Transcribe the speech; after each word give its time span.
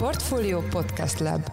Portfolio 0.00 0.62
Podcast 0.70 1.18
Lab 1.18 1.50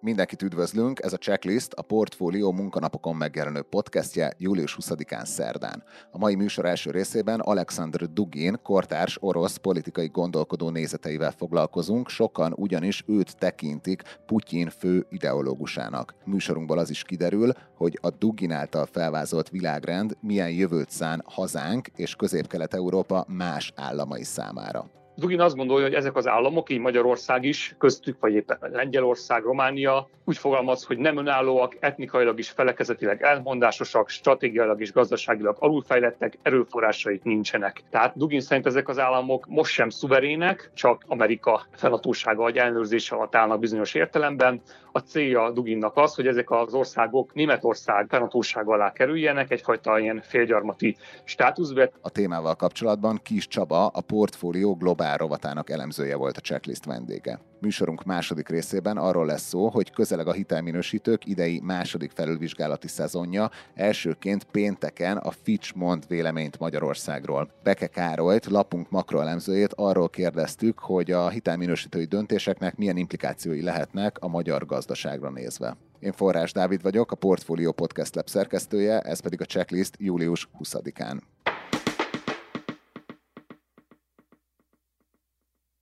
Mindenkit 0.00 0.42
üdvözlünk, 0.42 1.00
ez 1.02 1.12
a 1.12 1.16
Checklist 1.16 1.72
a 1.72 1.82
Portfólió 1.82 2.52
munkanapokon 2.52 3.16
megjelenő 3.16 3.62
podcastje 3.62 4.32
július 4.36 4.76
20-án 4.80 5.24
szerdán. 5.24 5.82
A 6.10 6.18
mai 6.18 6.34
műsor 6.34 6.64
első 6.64 6.90
részében 6.90 7.40
Alexander 7.40 8.12
Dugin, 8.12 8.58
kortárs 8.62 9.16
orosz 9.20 9.56
politikai 9.56 10.08
gondolkodó 10.08 10.70
nézeteivel 10.70 11.32
foglalkozunk, 11.32 12.08
sokan 12.08 12.52
ugyanis 12.56 13.04
őt 13.06 13.36
tekintik 13.36 14.02
Putyin 14.26 14.68
fő 14.68 15.06
ideológusának. 15.10 16.14
Műsorunkból 16.24 16.78
az 16.78 16.90
is 16.90 17.02
kiderül, 17.02 17.52
hogy 17.76 17.98
a 18.02 18.10
Dugin 18.10 18.52
által 18.52 18.86
felvázolt 18.86 19.48
világrend 19.48 20.16
milyen 20.20 20.50
jövőt 20.50 20.90
szán 20.90 21.22
hazánk 21.24 21.88
és 21.96 22.14
Közép-Kelet-Európa 22.14 23.24
más 23.28 23.72
államai 23.76 24.24
számára. 24.24 24.90
Dugin 25.18 25.40
azt 25.40 25.56
gondolja, 25.56 25.86
hogy 25.86 25.94
ezek 25.94 26.16
az 26.16 26.26
államok, 26.26 26.70
így 26.70 26.78
Magyarország 26.78 27.44
is, 27.44 27.74
köztük, 27.78 28.20
vagy 28.20 28.34
éppen 28.34 28.58
Lengyelország, 28.60 29.42
Románia, 29.42 30.08
úgy 30.24 30.38
fogalmaz, 30.38 30.84
hogy 30.84 30.98
nem 30.98 31.16
önállóak, 31.16 31.76
etnikailag 31.80 32.38
is 32.38 32.50
felekezetileg 32.50 33.22
elmondásosak, 33.22 34.08
stratégiailag 34.08 34.80
és 34.80 34.92
gazdaságilag 34.92 35.56
alulfejlettek, 35.58 36.38
erőforrásaik 36.42 37.22
nincsenek. 37.22 37.82
Tehát 37.90 38.16
Dugin 38.16 38.40
szerint 38.40 38.66
ezek 38.66 38.88
az 38.88 38.98
államok 38.98 39.46
most 39.48 39.72
sem 39.72 39.88
szuverének, 39.88 40.70
csak 40.74 41.04
Amerika 41.06 41.66
felatósága 41.72 42.42
vagy 42.42 42.56
ellenőrzése 42.56 43.14
alatt 43.16 43.34
állnak 43.34 43.58
bizonyos 43.58 43.94
értelemben. 43.94 44.60
A 44.98 45.02
célja 45.02 45.50
Duginnak 45.50 45.96
az, 45.96 46.14
hogy 46.14 46.26
ezek 46.26 46.50
az 46.50 46.74
országok 46.74 47.34
Németország 47.34 48.06
felatósága 48.08 48.72
alá 48.72 48.92
kerüljenek, 48.92 49.50
egyfajta 49.50 49.98
ilyen 49.98 50.20
félgyarmati 50.20 50.96
státuszbe. 51.24 51.90
A 52.00 52.10
témával 52.10 52.54
kapcsolatban 52.54 53.20
Kis 53.22 53.48
Csaba, 53.48 53.86
a 53.86 54.00
portfólió 54.00 54.74
Globál 54.74 55.16
rovatának 55.16 55.70
elemzője 55.70 56.16
volt 56.16 56.36
a 56.36 56.40
checklist 56.40 56.84
vendége. 56.84 57.40
Műsorunk 57.60 58.04
második 58.04 58.48
részében 58.48 58.96
arról 58.96 59.26
lesz 59.26 59.42
szó, 59.42 59.68
hogy 59.68 59.90
közeleg 59.90 60.26
a 60.26 60.32
hitelminősítők 60.32 61.26
idei 61.26 61.60
második 61.64 62.10
felülvizsgálati 62.10 62.88
szezonja, 62.88 63.50
elsőként 63.74 64.44
pénteken 64.44 65.16
a 65.16 65.30
Fitch 65.30 65.76
mond 65.76 66.04
véleményt 66.08 66.58
Magyarországról. 66.58 67.50
Beke 67.62 67.86
Károlyt, 67.86 68.46
lapunk 68.46 68.90
makroelemzőjét 68.90 69.72
arról 69.76 70.08
kérdeztük, 70.08 70.78
hogy 70.78 71.10
a 71.10 71.28
hitelminősítői 71.28 72.04
döntéseknek 72.04 72.76
milyen 72.76 72.96
implikációi 72.96 73.62
lehetnek 73.62 74.16
a 74.20 74.28
magyar 74.28 74.66
gazdaságra 74.88 75.30
nézve. 75.30 75.76
Én 75.98 76.12
Forrás 76.12 76.52
Dávid 76.52 76.82
vagyok, 76.82 77.12
a 77.12 77.16
Portfolio 77.16 77.72
Podcast 77.72 78.14
Lab 78.14 78.28
szerkesztője, 78.28 79.00
ez 79.00 79.20
pedig 79.20 79.40
a 79.40 79.44
checklist 79.44 79.94
július 79.98 80.48
20-án. 80.58 81.18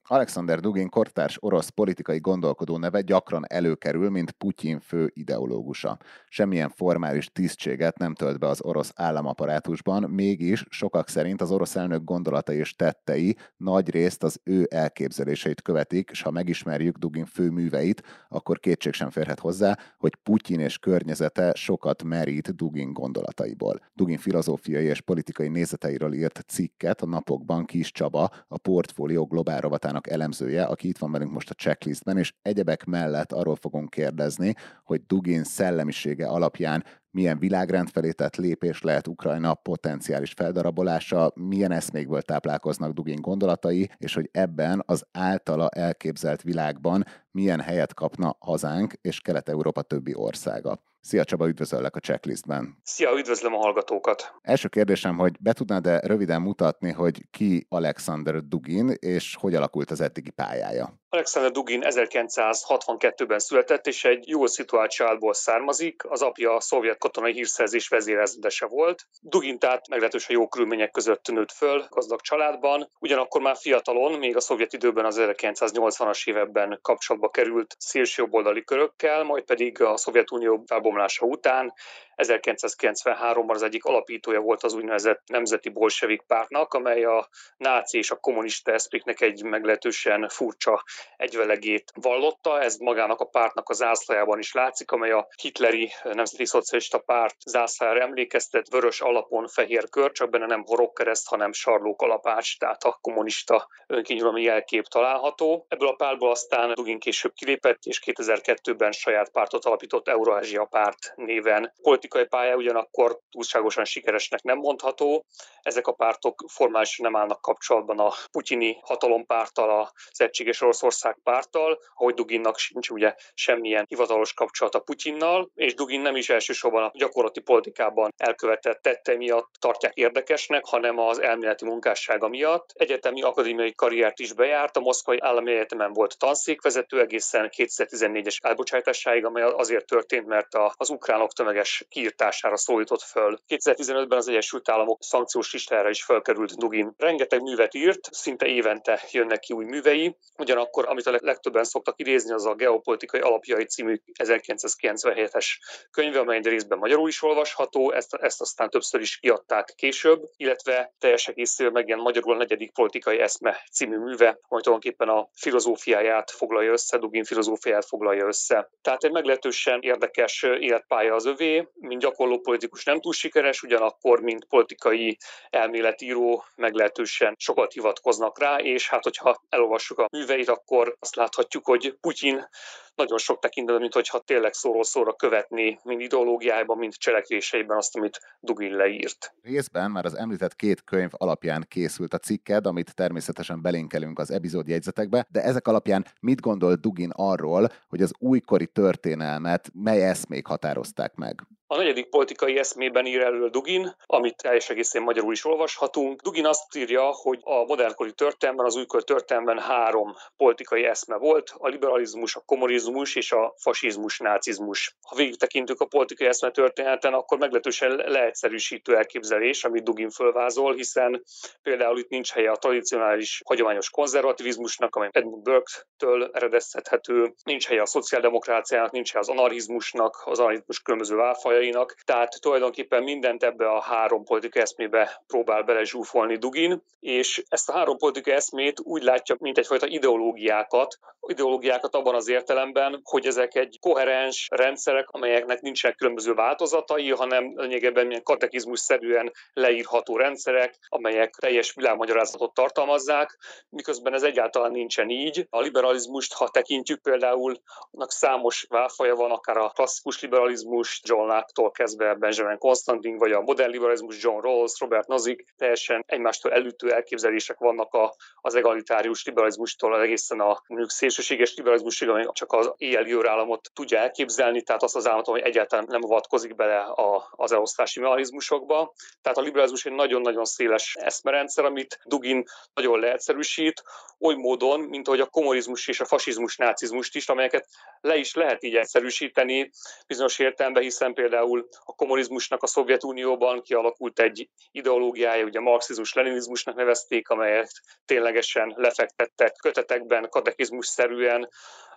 Alexander 0.09 0.61
Dugin 0.61 0.89
kortárs 0.89 1.37
orosz 1.41 1.69
politikai 1.69 2.19
gondolkodó 2.19 2.79
neve 2.79 3.01
gyakran 3.01 3.45
előkerül, 3.49 4.11
mint 4.11 4.31
Putyin 4.31 4.81
fő 4.81 5.11
ideológusa. 5.15 5.99
Semmilyen 6.29 6.69
formális 6.69 7.27
tisztséget 7.33 7.99
nem 7.99 8.15
tölt 8.15 8.39
be 8.39 8.47
az 8.47 8.63
orosz 8.63 8.93
államaparátusban, 8.95 10.11
mégis 10.11 10.65
sokak 10.69 11.09
szerint 11.09 11.41
az 11.41 11.51
orosz 11.51 11.77
elnök 11.77 12.05
gondolatai 12.05 12.57
és 12.57 12.75
tettei 12.75 13.37
nagy 13.57 13.91
részt 13.91 14.23
az 14.23 14.41
ő 14.45 14.67
elképzeléseit 14.71 15.63
követik, 15.63 16.09
és 16.11 16.23
ha 16.23 16.31
megismerjük 16.31 16.97
Dugin 16.97 17.27
fő 17.27 17.51
műveit, 17.51 18.03
akkor 18.29 18.59
kétség 18.59 18.93
sem 18.93 19.11
férhet 19.11 19.41
hozzá, 19.41 19.79
hogy 19.99 20.15
Putyin 20.15 20.61
és 20.61 20.79
környezete 20.79 21.55
sokat 21.55 22.03
merít 22.03 22.55
Dugin 22.57 22.93
gondolataiból. 22.93 23.81
Dugin 23.95 24.19
filozófiai 24.19 24.85
és 24.85 25.01
politikai 25.01 25.49
nézeteiről 25.49 26.13
írt 26.13 26.45
cikket 26.49 27.03
a 27.03 27.07
napokban 27.07 27.65
Kis 27.65 27.93
Csaba, 27.93 28.31
a 28.49 28.59
portfólió 28.59 29.27
globál 29.27 29.61
rovatán 29.61 29.95
témának 29.97 30.11
elemzője, 30.11 30.65
aki 30.65 30.89
itt 30.89 30.99
van 30.99 31.13
velünk 31.13 31.33
most 31.33 31.51
a 31.51 31.55
checklistben, 31.55 32.19
és 32.19 32.35
egyebek 32.43 32.85
mellett 32.85 33.33
arról 33.33 33.57
fogunk 33.57 33.91
kérdezni, 33.91 34.55
hogy 34.85 35.07
Dugin 35.07 35.45
szellemisége 35.45 36.27
alapján 36.27 36.85
milyen 37.11 37.39
világrend 37.39 37.89
felé 37.89 38.11
tett 38.11 38.37
lépés 38.37 38.83
lehet 38.83 39.09
Ukrajna 39.09 39.55
potenciális 39.55 40.33
feldarabolása, 40.33 41.33
milyen 41.35 41.73
eszmékből 41.73 42.23
táplálkoznak 42.23 42.93
Dugin 42.93 43.21
gondolatai, 43.21 43.91
és 43.97 44.15
hogy 44.15 44.29
ebben 44.33 44.83
az 44.87 45.05
általa 45.13 45.69
elképzelt 45.69 46.43
világban 46.43 47.05
milyen 47.31 47.61
helyet 47.61 47.95
kapna 47.95 48.37
hazánk 48.39 48.93
és 49.01 49.21
Kelet-Európa 49.21 49.83
többi 49.83 50.15
országa. 50.15 50.79
Szia 51.07 51.25
Csaba, 51.25 51.49
üdvözöllek 51.49 51.97
a 51.97 52.01
checklistben. 52.01 52.77
Szia, 52.83 53.19
üdvözlöm 53.19 53.55
a 53.55 53.57
hallgatókat. 53.57 54.35
Első 54.43 54.69
kérdésem, 54.69 55.17
hogy 55.17 55.37
be 55.41 55.53
tudnád-e 55.53 56.01
röviden 56.07 56.43
mutatni, 56.43 56.93
hogy 56.93 57.27
ki 57.31 57.67
Alexander 57.69 58.43
Dugin, 58.43 58.89
és 58.89 59.37
hogy 59.41 59.55
alakult 59.55 59.91
az 59.91 60.01
eddigi 60.01 60.31
pályája? 60.31 60.99
Alexander 61.09 61.51
Dugin 61.51 61.83
1962-ben 61.85 63.39
született, 63.39 63.87
és 63.87 64.05
egy 64.05 64.29
jól 64.29 64.47
szituált 64.47 64.91
családból 64.91 65.35
származik. 65.35 66.05
Az 66.09 66.23
apja 66.23 66.55
a 66.55 66.61
szovjet 66.61 66.99
katonai 66.99 67.33
hírszerzés 67.33 67.89
vezérezredese 67.89 68.67
volt. 68.67 69.07
Dugin 69.21 69.59
tehát 69.59 69.89
meglehetősen 69.89 70.37
jó 70.37 70.49
körülmények 70.49 70.91
között 70.91 71.29
nőtt 71.29 71.53
föl, 71.53 71.87
gazdag 71.89 72.21
családban. 72.21 72.91
Ugyanakkor 72.99 73.41
már 73.41 73.57
fiatalon, 73.57 74.19
még 74.19 74.37
a 74.37 74.41
szovjet 74.41 74.73
időben 74.73 75.05
az 75.05 75.17
1980-as 75.21 76.29
években 76.29 76.79
kapcsolatba 76.83 77.29
került 77.31 77.75
szélsőjobboldali 77.79 78.65
körökkel, 78.65 79.23
majd 79.23 79.45
pedig 79.45 79.83
a 79.83 79.97
Szovjetunió 79.97 80.63
felbomlása 80.67 81.27
után 81.27 81.73
1993-ban 82.17 83.55
az 83.55 83.63
egyik 83.63 83.85
alapítója 83.85 84.41
volt 84.41 84.63
az 84.63 84.75
úgynevezett 84.75 85.23
Nemzeti 85.27 85.69
Bolsevik 85.69 86.23
Pártnak, 86.23 86.75
amely 86.75 87.05
a 87.05 87.29
náci 87.57 87.99
és 87.99 88.11
a 88.11 88.17
kommunista 88.17 88.73
eszpéknek 88.73 89.21
egy 89.21 89.43
meglehetősen 89.43 90.29
furcsa 90.29 90.83
egyvelegét 91.17 91.93
vallotta. 91.95 92.61
Ez 92.61 92.77
magának 92.77 93.21
a 93.21 93.25
pártnak 93.25 93.69
a 93.69 93.73
zászlajában 93.73 94.39
is 94.39 94.53
látszik, 94.53 94.91
amely 94.91 95.11
a 95.11 95.29
hitleri 95.43 95.93
Nemzeti 96.03 96.47
Szocialista 96.47 96.99
Párt 96.99 97.37
zászlajára 97.47 98.01
emlékeztet, 98.01 98.69
vörös 98.69 99.01
alapon 99.01 99.47
fehér 99.49 99.89
kör, 99.89 100.13
csak 100.13 100.31
benne 100.31 100.47
nem 100.47 100.65
horogkereszt, 100.65 101.29
hanem 101.29 101.53
sarló 101.53 101.97
kalapács, 101.97 102.59
tehát 102.59 102.83
a 102.83 102.99
kommunista 103.01 103.69
önkényuralmi 103.87 104.43
jelkép 104.43 104.85
található. 104.85 105.67
Ebből 105.69 105.89
a 105.89 105.95
pártból 105.95 106.31
aztán 106.31 106.73
Dugin 106.75 106.99
később 106.99 107.33
kilépett, 107.33 107.79
és 107.83 108.03
2002-ben 108.07 108.93
saját 108.93 109.31
pártot 109.31 109.65
alapított 109.65 110.09
Eurázsia 110.09 110.65
Párt 110.65 111.13
néven. 111.15 111.73
Politikai 111.83 112.06
pálya 112.29 112.57
ugyanakkor 112.57 113.19
túlságosan 113.31 113.85
sikeresnek 113.85 114.43
nem 114.43 114.59
mondható. 114.59 115.25
Ezek 115.63 115.87
a 115.87 115.93
pártok 115.93 116.45
formálisan 116.53 117.11
nem 117.11 117.21
állnak 117.21 117.41
kapcsolatban 117.41 117.99
a 117.99 118.13
putyini 118.31 118.79
hatalompárttal, 118.83 119.91
az 120.11 120.21
Egységes 120.21 120.61
Oroszország 120.61 121.19
párttal, 121.23 121.79
ahogy 121.95 122.15
Duginnak 122.15 122.59
sincs 122.59 122.91
ugye 122.91 123.15
semmilyen 123.35 123.85
hivatalos 123.89 124.33
kapcsolata 124.33 124.79
Putyinnal, 124.79 125.51
és 125.55 125.75
Dugin 125.75 126.01
nem 126.01 126.17
is 126.17 126.29
elsősorban 126.29 126.83
a 126.83 126.91
gyakorlati 126.95 127.41
politikában 127.41 128.11
elkövetett 128.17 128.83
tette 128.83 129.17
miatt 129.17 129.51
tartják 129.59 129.95
érdekesnek, 129.95 130.65
hanem 130.65 130.99
az 130.99 131.23
elméleti 131.23 131.65
munkássága 131.65 132.29
miatt. 132.29 132.71
Egyetemi 132.75 133.23
akadémiai 133.23 133.75
karriert 133.75 134.19
is 134.19 134.33
bejárt, 134.33 134.77
a 134.77 134.81
Moszkvai 134.81 135.19
Állami 135.21 135.53
Egyetemen 135.53 135.93
volt 135.93 136.19
tanszékvezető 136.19 137.01
egészen 137.01 137.51
2014-es 137.57 138.37
elbocsátásáig, 138.41 139.25
amely 139.25 139.43
azért 139.43 139.87
történt, 139.87 140.27
mert 140.27 140.49
az 140.77 140.91
ukránok 140.91 141.33
tömeges 141.33 141.85
kiirtására 141.97 142.57
szólított 142.57 143.03
föl. 143.03 143.39
2015-ben 143.49 144.19
az 144.19 144.29
Egyesült 144.29 144.69
Államok 144.69 145.03
szankciós 145.03 145.53
listára 145.53 145.89
is 145.89 146.05
felkerült 146.05 146.57
Dugin. 146.57 146.95
Rengeteg 146.97 147.43
művet 147.43 147.75
írt, 147.75 148.09
szinte 148.11 148.47
évente 148.47 149.01
jönnek 149.11 149.39
ki 149.39 149.53
új 149.53 149.65
művei, 149.65 150.17
ugyanakkor 150.39 150.89
amit 150.89 151.07
a 151.07 151.19
legtöbben 151.21 151.65
szoktak 151.65 151.95
idézni, 151.99 152.33
az 152.33 152.47
a 152.47 152.55
Geopolitikai 152.55 153.21
Alapjai 153.21 153.65
című 153.65 154.01
1997-es 154.23 155.47
könyve, 155.91 156.19
amely 156.19 156.41
részben 156.41 156.79
magyarul 156.79 157.09
is 157.09 157.23
olvasható, 157.23 157.93
ezt, 157.93 158.15
ezt 158.15 158.41
aztán 158.41 158.71
többször 158.71 159.01
is 159.01 159.19
kiadták 159.19 159.73
később, 159.77 160.23
illetve 160.37 160.95
teljes 160.99 161.29
egészével 161.29 161.73
megjelent 161.73 162.07
magyarul 162.07 162.35
a 162.35 162.37
negyedik 162.37 162.73
politikai 162.73 163.19
eszme 163.19 163.63
című 163.73 163.97
műve, 163.97 164.27
amely 164.27 164.63
tulajdonképpen 164.63 165.09
a 165.09 165.29
filozófiáját 165.35 166.31
foglalja 166.31 166.73
össze, 166.73 166.99
Dugin 166.99 167.25
filozófiáját 167.25 167.87
foglalja 167.87 168.27
össze. 168.27 168.71
Tehát 168.83 169.05
egy 169.05 169.13
meglehetősen 169.13 169.81
érdekes 169.81 170.43
életpálya 170.43 171.15
az 171.15 171.27
övé, 171.27 171.69
mint 171.87 172.01
gyakorló 172.01 172.39
politikus 172.41 172.85
nem 172.85 173.01
túl 173.01 173.13
sikeres, 173.13 173.63
ugyanakkor, 173.63 174.21
mint 174.21 174.45
politikai 174.45 175.19
elméletíró 175.51 176.45
meglehetősen 176.55 177.35
sokat 177.39 177.73
hivatkoznak 177.73 178.39
rá, 178.39 178.57
és 178.57 178.89
hát 178.89 179.03
hogyha 179.03 179.43
elolvassuk 179.49 179.99
a 179.99 180.09
műveit, 180.11 180.49
akkor 180.49 180.97
azt 180.99 181.17
láthatjuk, 181.17 181.65
hogy 181.65 181.97
Putyin 182.01 182.49
nagyon 182.97 183.19
sok 183.19 183.39
tekintetben, 183.39 183.81
mint 183.81 183.95
hogyha 183.95 184.19
tényleg 184.19 184.53
szóról 184.53 184.85
szóra 184.85 185.13
követni, 185.13 185.79
mind 185.83 186.01
ideológiájában, 186.01 186.79
mind 186.79 186.95
cselekvéseiben 186.95 187.77
azt, 187.77 187.97
amit 187.97 188.21
Dugin 188.41 188.77
leírt. 188.77 189.35
Részben 189.43 189.91
már 189.91 190.05
az 190.05 190.17
említett 190.17 190.57
két 190.57 190.85
könyv 190.85 191.11
alapján 191.13 191.65
készült 191.69 192.15
a 192.15 192.19
cikked, 192.19 192.67
amit 192.67 192.95
természetesen 192.95 193.63
belinkelünk 193.63 194.19
az 194.19 194.31
epizód 194.31 194.69
jegyzetekbe, 194.69 195.27
de 195.31 195.43
ezek 195.43 195.69
alapján 195.69 196.07
mit 196.21 196.41
gondol 196.41 196.75
Dugin 196.75 197.11
arról, 197.15 197.69
hogy 197.89 198.03
az 198.03 198.13
újkori 198.19 198.67
történelmet 198.67 199.71
mely 199.75 200.09
eszmék 200.09 200.47
határozták 200.47 201.15
meg? 201.15 201.35
A 201.69 201.77
negyedik 201.77 202.09
politikai 202.09 202.59
eszmében 202.59 203.07
ír 203.07 203.21
elő 203.21 203.49
Dugin, 203.49 203.95
amit 204.07 204.37
teljes 204.37 204.71
egészén 204.71 205.03
magyarul 205.03 205.33
is 205.33 205.45
olvashatunk. 205.45 206.21
Dugin 206.21 206.47
azt 206.47 206.77
írja, 206.77 207.03
hogy 207.03 207.41
a 207.43 207.65
modernkori 207.65 208.13
történelemben, 208.13 208.67
az 208.67 208.77
újkor 208.77 209.05
történelemben 209.05 209.59
három 209.59 210.15
politikai 210.37 210.85
eszme 210.85 211.17
volt, 211.17 211.55
a 211.59 211.69
liberalizmus, 211.69 212.37
a 212.37 212.43
kommunizmus 212.47 212.86
és 212.95 213.33
a 213.33 213.55
fasizmus, 213.57 214.19
nácizmus. 214.19 214.97
Ha 215.09 215.17
végig 215.17 215.37
tekintünk 215.37 215.81
a 215.81 215.87
politikai 215.87 216.27
eszme 216.27 216.51
történeten, 216.51 217.15
akkor 217.15 217.39
meglehetősen 217.39 217.91
leegyszerűsítő 217.91 218.97
elképzelés, 218.97 219.65
amit 219.65 219.85
Dugin 219.85 220.11
fölvázol, 220.11 220.75
hiszen 220.75 221.23
például 221.63 221.99
itt 221.99 222.09
nincs 222.09 222.33
helye 222.33 222.51
a 222.51 222.57
tradicionális, 222.57 223.43
hagyományos 223.45 223.91
konzervativizmusnak, 223.91 224.97
amely 224.97 225.09
Edmund 225.13 225.43
Burke-től 225.43 226.31
eredeztethető, 226.33 227.35
nincs 227.45 227.67
helye 227.67 227.83
a 227.83 227.87
szociáldemokráciának, 227.87 228.91
nincs 228.91 229.13
helye 229.13 229.25
az 229.29 229.29
anarchizmusnak, 229.29 230.23
az 230.25 230.39
anarchizmus 230.39 230.81
különböző 230.81 231.17
válfajainak, 231.17 231.95
tehát 232.05 232.41
tulajdonképpen 232.41 233.03
mindent 233.03 233.43
ebbe 233.43 233.69
a 233.69 233.81
három 233.81 234.25
politikai 234.25 234.63
eszmébe 234.63 235.23
próbál 235.27 235.63
belezsúfolni 235.63 236.37
Dugin, 236.37 236.83
és 237.01 237.43
ezt 237.49 237.69
a 237.69 237.73
három 237.73 237.97
politikai 237.97 238.35
eszmét 238.35 238.81
úgy 238.81 239.03
látja, 239.03 239.37
mint 239.39 239.59
egyfajta 239.59 239.87
ideológiákat, 239.87 240.99
ideológiákat 241.27 241.95
abban 241.95 242.15
az 242.15 242.29
értelemben, 242.29 242.76
hogy 243.03 243.27
ezek 243.27 243.55
egy 243.55 243.79
koherens 243.81 244.49
rendszerek, 244.51 245.09
amelyeknek 245.11 245.61
nincsenek 245.61 245.97
különböző 245.97 246.35
változatai, 246.35 247.11
hanem 247.11 247.53
lényegében 247.57 248.07
milyen 248.07 248.23
katekizmus-szerűen 248.23 249.33
leírható 249.53 250.17
rendszerek, 250.17 250.75
amelyek 250.89 251.31
teljes 251.31 251.75
világmagyarázatot 251.75 252.55
tartalmazzák, 252.55 253.39
miközben 253.69 254.15
ez 254.15 254.23
egyáltalán 254.23 254.71
nincsen 254.71 255.09
így. 255.09 255.47
A 255.51 255.61
liberalizmust, 255.61 256.33
ha 256.33 256.49
tekintjük 256.49 257.03
például, 257.03 257.55
annak 257.91 258.11
számos 258.11 258.67
válfaja 258.69 259.15
van, 259.15 259.31
akár 259.31 259.57
a 259.57 259.69
klasszikus 259.69 260.21
liberalizmus, 260.21 261.01
John 261.05 261.27
Locke-tól 261.27 261.71
kezdve 261.71 262.15
Benjamin 262.15 262.59
Constantin, 262.59 263.17
vagy 263.17 263.33
a 263.33 263.41
modern 263.41 263.71
liberalizmus, 263.71 264.23
John 264.23 264.41
Rawls, 264.41 264.81
Robert 264.81 265.07
Nozick, 265.07 265.55
teljesen 265.57 266.05
egymástól 266.07 266.53
elütő 266.53 266.93
elképzelések 266.93 267.59
vannak 267.59 267.95
a, 267.95 268.15
az 268.41 268.55
egalitárius 268.55 269.25
liberalizmustól 269.25 270.01
egészen 270.01 270.41
a 270.41 270.63
mondjuk 270.67 270.91
szélsőséges 270.91 271.55
liberalizmusig, 271.57 272.09
ami 272.09 272.25
csak 272.33 272.53
az 272.67 272.75
éjjel 272.77 273.29
államot 273.29 273.71
tudja 273.75 273.99
elképzelni, 273.99 274.63
tehát 274.63 274.83
azt 274.83 274.97
az 274.97 275.07
államot, 275.07 275.27
hogy 275.27 275.41
egyáltalán 275.41 275.85
nem 275.89 276.05
avatkozik 276.05 276.55
bele 276.55 276.79
a, 276.79 277.29
az 277.31 277.53
elosztási 277.53 278.01
mechanizmusokba. 278.01 278.95
Tehát 279.23 279.39
a 279.39 279.41
liberalizmus 279.41 279.87
egy 279.87 279.93
nagyon-nagyon 279.93 280.45
széles 280.45 280.97
eszmerendszer, 281.01 281.65
amit 281.65 282.01
Dugin 282.05 282.45
nagyon 282.75 283.01
leegyszerűsít, 283.01 283.83
oly 284.19 284.35
módon, 284.35 284.81
mint 284.81 285.07
ahogy 285.07 285.21
a 285.21 285.27
kommunizmus 285.27 285.89
és 285.89 286.01
a 286.01 286.05
fasizmus, 286.05 286.57
nácizmust 286.57 287.17
is, 287.17 287.29
amelyeket 287.29 287.67
le 288.01 288.17
is 288.17 288.35
lehet 288.35 288.63
így 288.63 288.77
egyszerűsíteni 288.77 289.71
bizonyos 290.07 290.39
értelemben, 290.39 290.83
hiszen 290.83 291.15
például 291.15 291.69
a 291.85 291.93
kommunizmusnak 291.95 292.63
a 292.63 292.67
Szovjetunióban 292.67 293.63
kialakult 293.63 294.21
egy 294.21 294.49
ideológiája, 294.71 295.45
ugye 295.45 295.61
marxizmus-leninizmusnak 295.61 296.75
nevezték, 296.75 297.29
amelyet 297.29 297.71
ténylegesen 298.05 298.75
lefektettek 298.77 299.53
kötetekben, 299.63 300.29
katekizmus-szerűen, 300.29 301.49